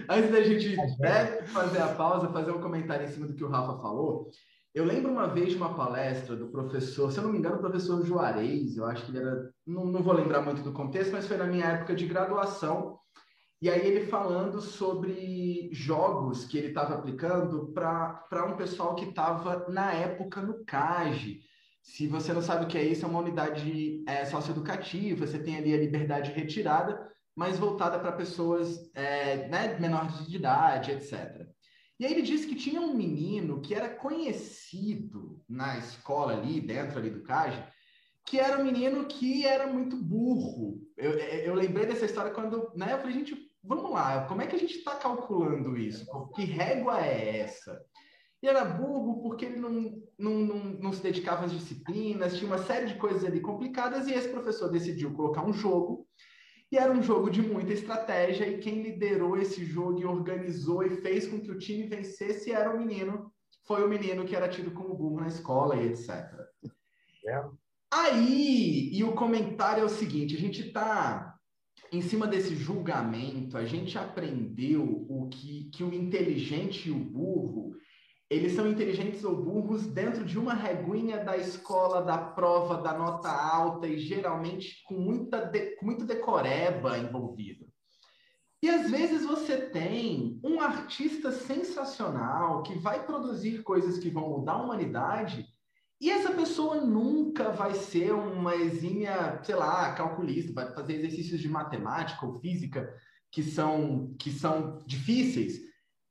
antes 0.08 0.30
da 0.30 0.42
gente 0.42 0.76
né, 0.98 1.42
fazer 1.48 1.78
a 1.78 1.88
pausa, 1.88 2.32
fazer 2.32 2.52
um 2.52 2.60
comentário 2.60 3.04
em 3.04 3.10
cima 3.10 3.26
do 3.26 3.34
que 3.34 3.44
o 3.44 3.48
Rafa 3.48 3.82
falou. 3.82 4.30
Eu 4.74 4.84
lembro 4.84 5.12
uma 5.12 5.28
vez 5.28 5.50
de 5.50 5.56
uma 5.56 5.74
palestra 5.74 6.34
do 6.34 6.48
professor, 6.48 7.12
se 7.12 7.18
eu 7.18 7.24
não 7.24 7.32
me 7.32 7.38
engano, 7.38 7.56
o 7.56 7.60
professor 7.60 8.04
Juarez, 8.04 8.76
eu 8.76 8.86
acho 8.86 9.04
que 9.04 9.12
ele 9.12 9.18
era, 9.18 9.50
não, 9.66 9.84
não 9.84 10.02
vou 10.02 10.14
lembrar 10.14 10.40
muito 10.40 10.62
do 10.62 10.72
contexto, 10.72 11.12
mas 11.12 11.28
foi 11.28 11.36
na 11.36 11.46
minha 11.46 11.66
época 11.66 11.94
de 11.94 12.06
graduação. 12.06 12.98
E 13.64 13.70
aí 13.70 13.86
ele 13.86 14.04
falando 14.08 14.60
sobre 14.60 15.70
jogos 15.72 16.44
que 16.44 16.58
ele 16.58 16.66
estava 16.66 16.96
aplicando 16.96 17.72
para 17.72 18.46
um 18.46 18.58
pessoal 18.58 18.94
que 18.94 19.06
estava 19.06 19.66
na 19.70 19.90
época 19.90 20.42
no 20.42 20.62
CAGE. 20.66 21.40
Se 21.82 22.06
você 22.06 22.34
não 22.34 22.42
sabe 22.42 22.66
o 22.66 22.68
que 22.68 22.76
é 22.76 22.84
isso, 22.84 23.06
é 23.06 23.08
uma 23.08 23.20
unidade 23.20 24.04
é, 24.06 24.26
socioeducativa, 24.26 25.26
você 25.26 25.38
tem 25.38 25.56
ali 25.56 25.72
a 25.72 25.78
liberdade 25.78 26.30
retirada, 26.32 27.10
mas 27.34 27.58
voltada 27.58 27.98
para 27.98 28.12
pessoas 28.12 28.90
é, 28.92 29.48
né, 29.48 29.78
menores 29.80 30.26
de 30.26 30.36
idade, 30.36 30.90
etc. 30.90 31.48
E 31.98 32.04
aí 32.04 32.12
ele 32.12 32.20
disse 32.20 32.46
que 32.46 32.56
tinha 32.56 32.82
um 32.82 32.92
menino 32.92 33.62
que 33.62 33.74
era 33.74 33.88
conhecido 33.88 35.42
na 35.48 35.78
escola 35.78 36.34
ali, 36.34 36.60
dentro 36.60 36.98
ali 36.98 37.08
do 37.08 37.22
CAGE, 37.22 37.64
que 38.26 38.38
era 38.38 38.60
um 38.60 38.64
menino 38.66 39.06
que 39.06 39.46
era 39.46 39.66
muito 39.66 39.96
burro. 39.96 40.82
Eu, 40.98 41.12
eu 41.12 41.54
lembrei 41.54 41.86
dessa 41.86 42.04
história 42.04 42.30
quando, 42.30 42.70
né, 42.76 42.92
eu 42.92 42.98
falei, 42.98 43.14
gente, 43.14 43.53
vamos 43.64 43.90
lá, 43.90 44.26
como 44.26 44.42
é 44.42 44.46
que 44.46 44.56
a 44.56 44.58
gente 44.58 44.76
está 44.76 44.94
calculando 44.96 45.76
isso? 45.76 46.06
Que 46.34 46.44
régua 46.44 47.00
é 47.04 47.38
essa? 47.38 47.82
E 48.42 48.48
era 48.48 48.64
burro 48.64 49.22
porque 49.22 49.46
ele 49.46 49.56
não, 49.56 50.02
não, 50.18 50.32
não, 50.32 50.58
não 50.74 50.92
se 50.92 51.02
dedicava 51.02 51.46
às 51.46 51.52
disciplinas, 51.52 52.36
tinha 52.36 52.46
uma 52.46 52.62
série 52.62 52.86
de 52.86 52.96
coisas 52.96 53.24
ali 53.24 53.40
complicadas, 53.40 54.06
e 54.06 54.12
esse 54.12 54.28
professor 54.28 54.70
decidiu 54.70 55.14
colocar 55.14 55.44
um 55.44 55.52
jogo 55.52 56.06
e 56.70 56.76
era 56.76 56.92
um 56.92 57.02
jogo 57.02 57.30
de 57.30 57.40
muita 57.40 57.72
estratégia, 57.72 58.46
e 58.46 58.58
quem 58.58 58.82
liderou 58.82 59.38
esse 59.38 59.64
jogo 59.64 60.00
e 60.00 60.04
organizou 60.04 60.82
e 60.82 60.90
fez 61.02 61.26
com 61.26 61.40
que 61.40 61.50
o 61.50 61.58
time 61.58 61.86
vencesse 61.86 62.52
era 62.52 62.74
o 62.74 62.78
menino, 62.78 63.32
foi 63.66 63.84
o 63.84 63.88
menino 63.88 64.24
que 64.24 64.34
era 64.34 64.48
tido 64.48 64.72
como 64.72 64.94
burro 64.94 65.20
na 65.20 65.28
escola 65.28 65.76
e 65.76 65.86
etc. 65.86 66.10
É. 67.26 67.44
Aí, 67.92 68.90
e 68.92 69.04
o 69.04 69.12
comentário 69.12 69.82
é 69.82 69.84
o 69.84 69.88
seguinte: 69.88 70.34
a 70.34 70.38
gente 70.38 70.66
está 70.66 71.33
em 71.92 72.00
cima 72.00 72.26
desse 72.26 72.54
julgamento, 72.54 73.56
a 73.56 73.64
gente 73.64 73.96
aprendeu 73.96 75.06
o 75.08 75.28
que, 75.28 75.70
que 75.70 75.84
o 75.84 75.92
inteligente 75.94 76.88
e 76.88 76.92
o 76.92 76.98
burro 76.98 77.74
eles 78.30 78.54
são 78.54 78.66
inteligentes 78.66 79.22
ou 79.22 79.36
burros 79.36 79.86
dentro 79.86 80.24
de 80.24 80.38
uma 80.38 80.54
reguinha 80.54 81.22
da 81.22 81.36
escola, 81.36 82.02
da 82.02 82.18
prova, 82.18 82.82
da 82.82 82.96
nota 82.96 83.28
alta 83.28 83.86
e 83.86 83.98
geralmente 83.98 84.82
com, 84.86 84.94
muita 84.94 85.44
de, 85.44 85.76
com 85.76 85.86
muito 85.86 86.04
decoreba 86.04 86.98
envolvido. 86.98 87.66
E 88.62 88.68
às 88.68 88.90
vezes 88.90 89.26
você 89.26 89.56
tem 89.68 90.40
um 90.42 90.60
artista 90.60 91.30
sensacional 91.30 92.62
que 92.62 92.78
vai 92.78 93.04
produzir 93.04 93.62
coisas 93.62 93.98
que 93.98 94.08
vão 94.08 94.30
mudar 94.30 94.54
a 94.54 94.62
humanidade 94.62 95.46
e 96.00 96.10
essa 96.10 96.32
pessoa 96.32 96.80
nunca 96.80 97.50
vai 97.50 97.74
ser 97.74 98.12
uma 98.12 98.54
exímia, 98.56 99.40
sei 99.42 99.54
lá, 99.54 99.92
calculista, 99.94 100.52
vai 100.52 100.72
fazer 100.74 100.94
exercícios 100.94 101.40
de 101.40 101.48
matemática 101.48 102.26
ou 102.26 102.38
física 102.40 102.92
que 103.30 103.42
são, 103.42 104.14
que 104.18 104.30
são 104.30 104.82
difíceis 104.86 105.64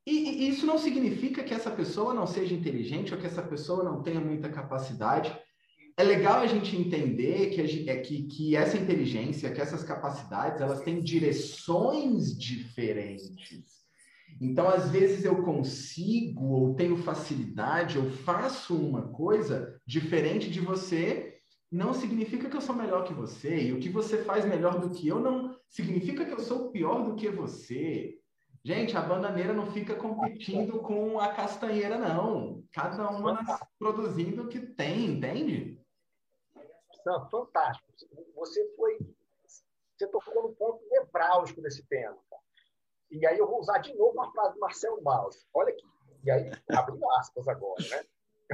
e, 0.06 0.12
e, 0.12 0.50
isso 0.50 0.66
não 0.66 0.78
significa 0.78 1.44
que 1.44 1.54
essa 1.54 1.72
pessoa 1.72 2.14
não 2.14 2.28
seja 2.28 2.54
inteligente 2.54 3.14
ou 3.14 3.20
que 3.20 3.26
essa 3.26 3.42
pessoa 3.42 3.84
não 3.84 4.04
tenha 4.04 4.20
muita 4.20 4.50
capacidade. 4.50 5.34
É 5.96 6.04
legal 6.04 6.40
a 6.40 6.48
gente 6.48 6.76
entender 6.76 7.52
que, 7.52 7.62
a, 7.62 7.94
é, 7.94 7.98
que, 8.02 8.24
que 8.24 8.56
essa 8.56 8.78
inteligência, 8.78 9.52
que 9.52 9.62
essas 9.62 9.84
capacidades, 9.84 10.60
elas 10.60 10.82
têm 10.82 11.02
direções 11.02 12.38
diferentes. 12.38 13.83
Então, 14.44 14.68
às 14.68 14.90
vezes 14.90 15.24
eu 15.24 15.42
consigo 15.42 16.46
ou 16.46 16.76
tenho 16.76 16.98
facilidade, 16.98 17.98
ou 17.98 18.12
faço 18.12 18.76
uma 18.76 19.08
coisa 19.08 19.80
diferente 19.88 20.50
de 20.50 20.60
você, 20.60 21.38
não 21.72 21.94
significa 21.94 22.50
que 22.50 22.58
eu 22.58 22.62
sou 22.62 22.76
melhor 22.76 23.06
que 23.06 23.14
você. 23.14 23.68
E 23.68 23.72
o 23.72 23.80
que 23.80 23.88
você 23.88 24.24
faz 24.24 24.44
melhor 24.46 24.82
do 24.82 24.90
que 24.90 25.08
eu 25.08 25.20
não 25.20 25.58
significa 25.70 26.26
que 26.26 26.34
eu 26.34 26.40
sou 26.40 26.72
pior 26.72 27.06
do 27.06 27.16
que 27.16 27.30
você. 27.30 28.20
Gente, 28.66 28.98
a 28.98 29.02
bananeira 29.02 29.54
não 29.54 29.72
fica 29.72 29.96
competindo 29.96 30.80
com 30.80 31.20
a 31.20 31.30
castanheira, 31.34 31.98
não. 31.98 32.64
Cada 32.74 33.10
uma 33.12 33.40
produzindo 33.80 34.44
o 34.44 34.48
que 34.50 34.60
tem, 34.60 35.06
entende? 35.06 35.80
fantástico. 37.32 37.88
Você 38.36 38.76
foi. 38.76 39.00
Você 39.46 40.08
tocou 40.08 40.50
no 40.50 40.56
ponto 40.56 40.84
nevrálgico 40.90 41.62
desse 41.62 41.84
tema. 41.84 42.18
E 43.14 43.28
aí 43.28 43.38
eu 43.38 43.48
vou 43.48 43.60
usar 43.60 43.78
de 43.78 43.94
novo 43.94 44.12
uma 44.14 44.32
frase 44.32 44.56
do 44.56 44.60
Marcelo 44.60 45.02
Maus. 45.04 45.46
Olha 45.54 45.70
aqui. 45.70 45.86
E 46.24 46.32
aí, 46.32 46.50
abrindo 46.70 47.10
aspas 47.12 47.48
agora, 47.48 47.84
né? 47.90 48.04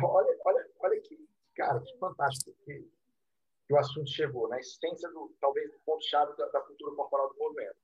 Olha, 0.03 0.37
olha, 0.45 0.69
olha 0.81 0.97
aqui. 0.97 1.29
Cara, 1.55 1.79
que 1.79 1.97
fantástico 1.97 2.53
que, 2.65 2.91
que 3.65 3.73
o 3.73 3.77
assunto 3.77 4.09
chegou, 4.09 4.49
na 4.49 4.59
essência, 4.59 5.09
do, 5.11 5.33
talvez, 5.39 5.71
do 5.71 5.79
ponto-chave 5.85 6.35
da, 6.35 6.47
da 6.49 6.61
cultura 6.61 6.95
corporal 6.95 7.29
do 7.29 7.39
movimento. 7.39 7.77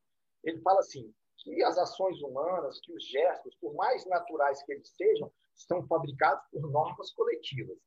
Ele 0.44 0.62
fala 0.62 0.80
assim, 0.80 1.14
que 1.38 1.64
as 1.64 1.78
ações 1.78 2.22
humanas, 2.22 2.80
que 2.82 2.94
os 2.94 3.06
gestos, 3.06 3.56
por 3.56 3.74
mais 3.76 4.06
naturais 4.08 4.62
que 4.64 4.74
eles 4.74 4.90
sejam, 4.90 5.32
são 5.56 5.86
fabricados 5.88 6.44
por 6.52 6.70
normas 6.70 7.12
coletivas. 7.14 7.78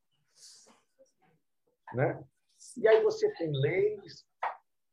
Né? 1.92 2.24
E 2.78 2.88
aí 2.88 3.02
você 3.02 3.30
tem 3.34 3.50
leis, 3.52 4.26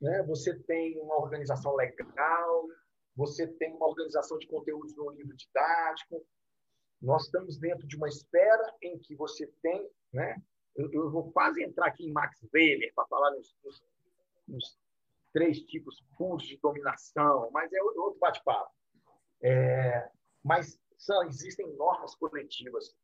né? 0.02 0.22
você 0.24 0.58
tem 0.64 1.00
uma 1.00 1.16
organização 1.22 1.76
legal, 1.76 2.68
você 3.16 3.48
tem 3.48 3.74
uma 3.74 3.88
organização 3.88 4.38
de 4.38 4.48
conteúdos 4.48 4.96
no 4.96 5.10
livro 5.12 5.36
didático. 5.36 6.26
Nós 7.02 7.26
estamos 7.26 7.58
dentro 7.58 7.88
de 7.88 7.96
uma 7.96 8.08
esfera 8.08 8.74
em 8.82 9.00
que 9.00 9.16
você 9.16 9.48
tem, 9.62 9.90
né? 10.12 10.42
eu, 10.76 10.92
eu 10.92 11.10
vou 11.10 11.32
quase 11.32 11.64
entrar 11.64 11.88
aqui 11.88 12.06
em 12.06 12.12
Max 12.12 12.38
Weber 12.54 12.94
para 12.94 13.08
falar 13.08 13.32
nos, 13.32 13.56
nos, 13.64 13.84
nos, 14.48 14.78
três 15.32 15.60
tipos 15.62 16.02
puros 16.18 16.44
de 16.48 16.58
dominação, 16.58 17.50
mas 17.52 17.72
é 17.74 17.82
outro 17.82 18.18
bate-papo. 18.20 18.72
É, 19.42 20.10
mas 20.44 20.80
são, 20.98 21.24
existem 21.24 21.76
normas 21.76 22.16
coletivas 22.16 22.96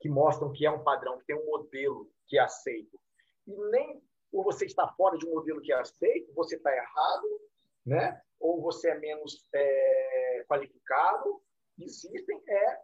que 0.00 0.08
mostram 0.08 0.52
que 0.52 0.66
é 0.66 0.70
um 0.70 0.82
padrão, 0.82 1.18
que 1.18 1.26
tem 1.26 1.36
um 1.36 1.46
modelo 1.46 2.10
que 2.26 2.38
é 2.38 2.42
aceito. 2.42 2.98
E 3.46 3.54
nem 3.70 4.02
por 4.32 4.42
você 4.42 4.66
estar 4.66 4.88
fora 4.96 5.16
de 5.16 5.26
um 5.26 5.34
modelo 5.34 5.60
que 5.60 5.72
é 5.72 5.78
aceito, 5.78 6.34
você 6.34 6.56
está 6.56 6.74
errado, 6.74 7.40
né? 7.86 8.20
Ou 8.44 8.60
você 8.60 8.90
é 8.90 8.98
menos 8.98 9.48
é, 9.54 10.44
qualificado. 10.46 11.40
Existem 11.78 12.42
é, 12.46 12.78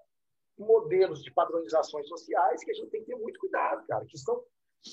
modelos 0.58 1.22
de 1.22 1.30
padronizações 1.30 2.08
sociais 2.08 2.64
que 2.64 2.70
a 2.70 2.74
gente 2.74 2.90
tem 2.90 3.04
que 3.04 3.10
ter 3.10 3.16
muito 3.16 3.38
cuidado, 3.38 3.86
cara, 3.86 4.06
que 4.06 4.16
são 4.16 4.42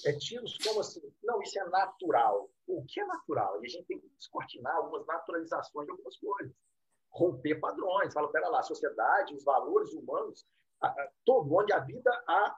é, 0.05 0.11
tidos 0.17 0.57
como 0.57 0.81
assim, 0.81 1.01
não, 1.23 1.41
isso 1.41 1.57
é 1.57 1.69
natural. 1.69 2.49
O 2.67 2.83
que 2.85 2.99
é 2.99 3.05
natural? 3.05 3.63
E 3.63 3.65
a 3.65 3.69
gente 3.69 3.85
tem 3.85 3.97
que 3.97 4.09
descortinar 4.09 4.75
algumas 4.75 5.05
naturalizações 5.07 5.85
de 5.85 5.91
algumas 5.91 6.17
coisas. 6.17 6.53
Romper 7.11 7.61
padrões. 7.61 8.13
Fala, 8.13 8.29
pera 8.29 8.49
lá, 8.49 8.59
a 8.59 8.63
sociedade, 8.63 9.33
os 9.33 9.45
valores 9.45 9.93
humanos, 9.93 10.45
a, 10.81 10.87
a, 10.87 11.11
todo, 11.23 11.49
onde 11.55 11.71
a 11.71 11.79
vida 11.79 12.11
há 12.27 12.53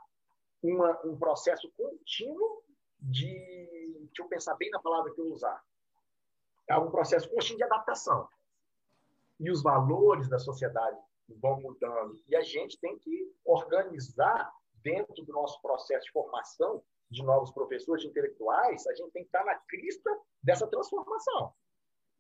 uma, 0.64 1.00
um 1.06 1.16
processo 1.16 1.72
contínuo 1.78 2.64
de. 3.00 4.00
Deixa 4.08 4.24
eu 4.24 4.28
pensar 4.28 4.56
bem 4.56 4.72
na 4.72 4.80
palavra 4.80 5.14
que 5.14 5.22
eu 5.22 5.28
usar. 5.28 5.64
Há 6.70 6.80
um 6.80 6.92
processo 6.92 7.30
contínuo 7.30 7.58
de 7.58 7.64
adaptação. 7.64 8.28
E 9.40 9.50
os 9.50 9.64
valores 9.64 10.30
da 10.30 10.38
sociedade 10.38 10.98
vão 11.42 11.60
mudando. 11.62 12.22
E 12.28 12.36
a 12.36 12.42
gente 12.42 12.80
tem 12.80 12.98
que 12.98 13.32
organizar 13.46 14.52
dentro 14.84 15.24
do 15.26 15.34
nosso 15.34 15.62
processo 15.62 16.06
de 16.06 16.12
formação 16.12 16.82
de 17.10 17.24
novos 17.24 17.52
professores, 17.52 18.04
de 18.04 18.10
intelectuais, 18.10 18.86
a 18.88 18.94
gente 18.94 19.12
tem 19.12 19.24
que 19.24 19.30
estar 19.30 19.44
na 19.44 19.56
crista 19.56 20.16
dessa 20.44 20.68
transformação. 20.68 21.52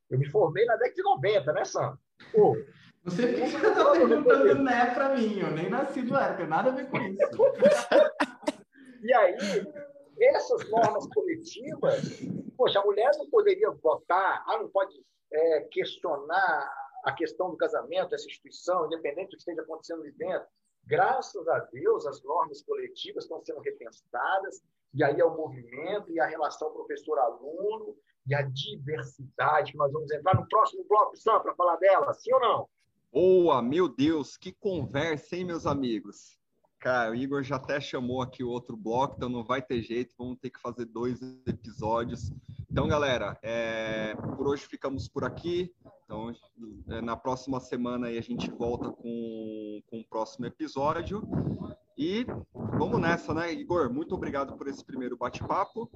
Eu 0.09 0.17
me 0.17 0.25
formei 0.25 0.65
na 0.65 0.75
década 0.75 0.95
de 0.95 1.03
90, 1.03 1.53
né, 1.53 1.65
Sam? 1.65 1.99
Pô, 2.31 2.55
você 3.03 3.27
fica 3.33 3.71
perguntando 3.71 4.63
né 4.63 4.93
para 4.93 5.15
mim, 5.15 5.39
eu 5.39 5.51
nem 5.51 5.69
nasci 5.69 6.01
do 6.01 6.15
época, 6.17 6.47
nada 6.47 6.69
a 6.71 6.73
ver 6.73 6.89
com 6.89 6.97
isso. 6.97 7.19
e 9.03 9.13
aí, 9.13 9.37
essas 10.21 10.69
normas 10.69 11.07
coletivas, 11.13 12.21
poxa, 12.57 12.79
a 12.79 12.85
mulher 12.85 13.11
não 13.17 13.29
poderia 13.29 13.71
votar, 13.71 14.43
ah, 14.47 14.57
não 14.57 14.69
pode 14.69 14.95
é, 15.31 15.61
questionar 15.71 16.73
a 17.03 17.13
questão 17.13 17.49
do 17.51 17.57
casamento, 17.57 18.13
essa 18.13 18.27
instituição, 18.27 18.85
independente 18.85 19.29
do 19.29 19.31
que 19.31 19.37
esteja 19.37 19.61
acontecendo 19.61 20.01
ali 20.01 20.11
dentro. 20.11 20.47
Graças 20.85 21.47
a 21.47 21.59
Deus, 21.71 22.05
as 22.05 22.23
normas 22.23 22.61
coletivas 22.63 23.23
estão 23.23 23.43
sendo 23.43 23.59
repensadas, 23.59 24.63
e 24.93 25.03
aí 25.03 25.19
é 25.19 25.25
o 25.25 25.35
movimento, 25.35 26.11
e 26.11 26.19
a 26.19 26.25
relação 26.25 26.73
professor-aluno, 26.73 27.95
e 28.25 28.33
a 28.33 28.41
diversidade, 28.41 29.71
que 29.71 29.77
nós 29.77 29.91
vamos 29.91 30.11
entrar 30.11 30.35
no 30.35 30.47
próximo 30.47 30.83
bloco, 30.87 31.15
Sam, 31.15 31.39
para 31.41 31.55
falar 31.55 31.77
dela, 31.77 32.13
sim 32.13 32.33
ou 32.33 32.39
não? 32.39 32.69
Boa, 33.11 33.61
meu 33.61 33.87
Deus, 33.87 34.37
que 34.37 34.51
conversa, 34.51 35.35
hein, 35.35 35.45
meus 35.45 35.65
amigos? 35.65 36.38
Cara, 36.79 37.11
o 37.11 37.15
Igor 37.15 37.43
já 37.43 37.57
até 37.57 37.79
chamou 37.81 38.21
aqui 38.21 38.41
o 38.41 38.49
outro 38.49 38.77
bloco, 38.77 39.15
então 39.17 39.27
não 39.27 39.43
vai 39.43 39.61
ter 39.61 39.81
jeito, 39.81 40.15
vamos 40.17 40.39
ter 40.39 40.49
que 40.49 40.61
fazer 40.61 40.85
dois 40.85 41.21
episódios. 41.45 42.31
Então, 42.71 42.87
galera, 42.87 43.37
é, 43.41 44.15
por 44.15 44.47
hoje 44.47 44.65
ficamos 44.65 45.07
por 45.09 45.25
aqui. 45.25 45.73
Então, 46.05 46.31
é, 46.89 47.01
na 47.01 47.17
próxima 47.17 47.59
semana 47.59 48.07
aí 48.07 48.17
a 48.17 48.21
gente 48.21 48.49
volta 48.49 48.89
com, 48.91 49.81
com 49.87 49.99
o 49.99 50.07
próximo 50.07 50.45
episódio. 50.45 51.21
E 51.97 52.25
vamos 52.53 53.01
nessa, 53.01 53.33
né, 53.33 53.51
Igor? 53.51 53.93
Muito 53.93 54.15
obrigado 54.15 54.55
por 54.55 54.69
esse 54.69 54.83
primeiro 54.85 55.17
bate-papo. 55.17 55.91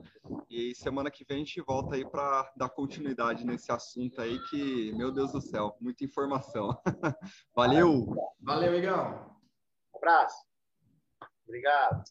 E 0.49 0.75
semana 0.75 1.09
que 1.09 1.23
vem 1.23 1.37
a 1.37 1.39
gente 1.39 1.61
volta 1.61 1.95
aí 1.95 2.03
para 2.03 2.51
dar 2.57 2.67
continuidade 2.67 3.45
nesse 3.45 3.71
assunto 3.71 4.19
aí 4.19 4.37
que, 4.49 4.91
meu 4.97 5.13
Deus 5.13 5.31
do 5.31 5.39
céu, 5.39 5.77
muita 5.79 6.03
informação. 6.03 6.77
Valeu! 7.55 8.13
Valeu, 8.41 8.75
Igão! 8.75 9.31
Um 9.93 9.97
abraço! 9.97 10.52
Obrigado. 11.47 12.03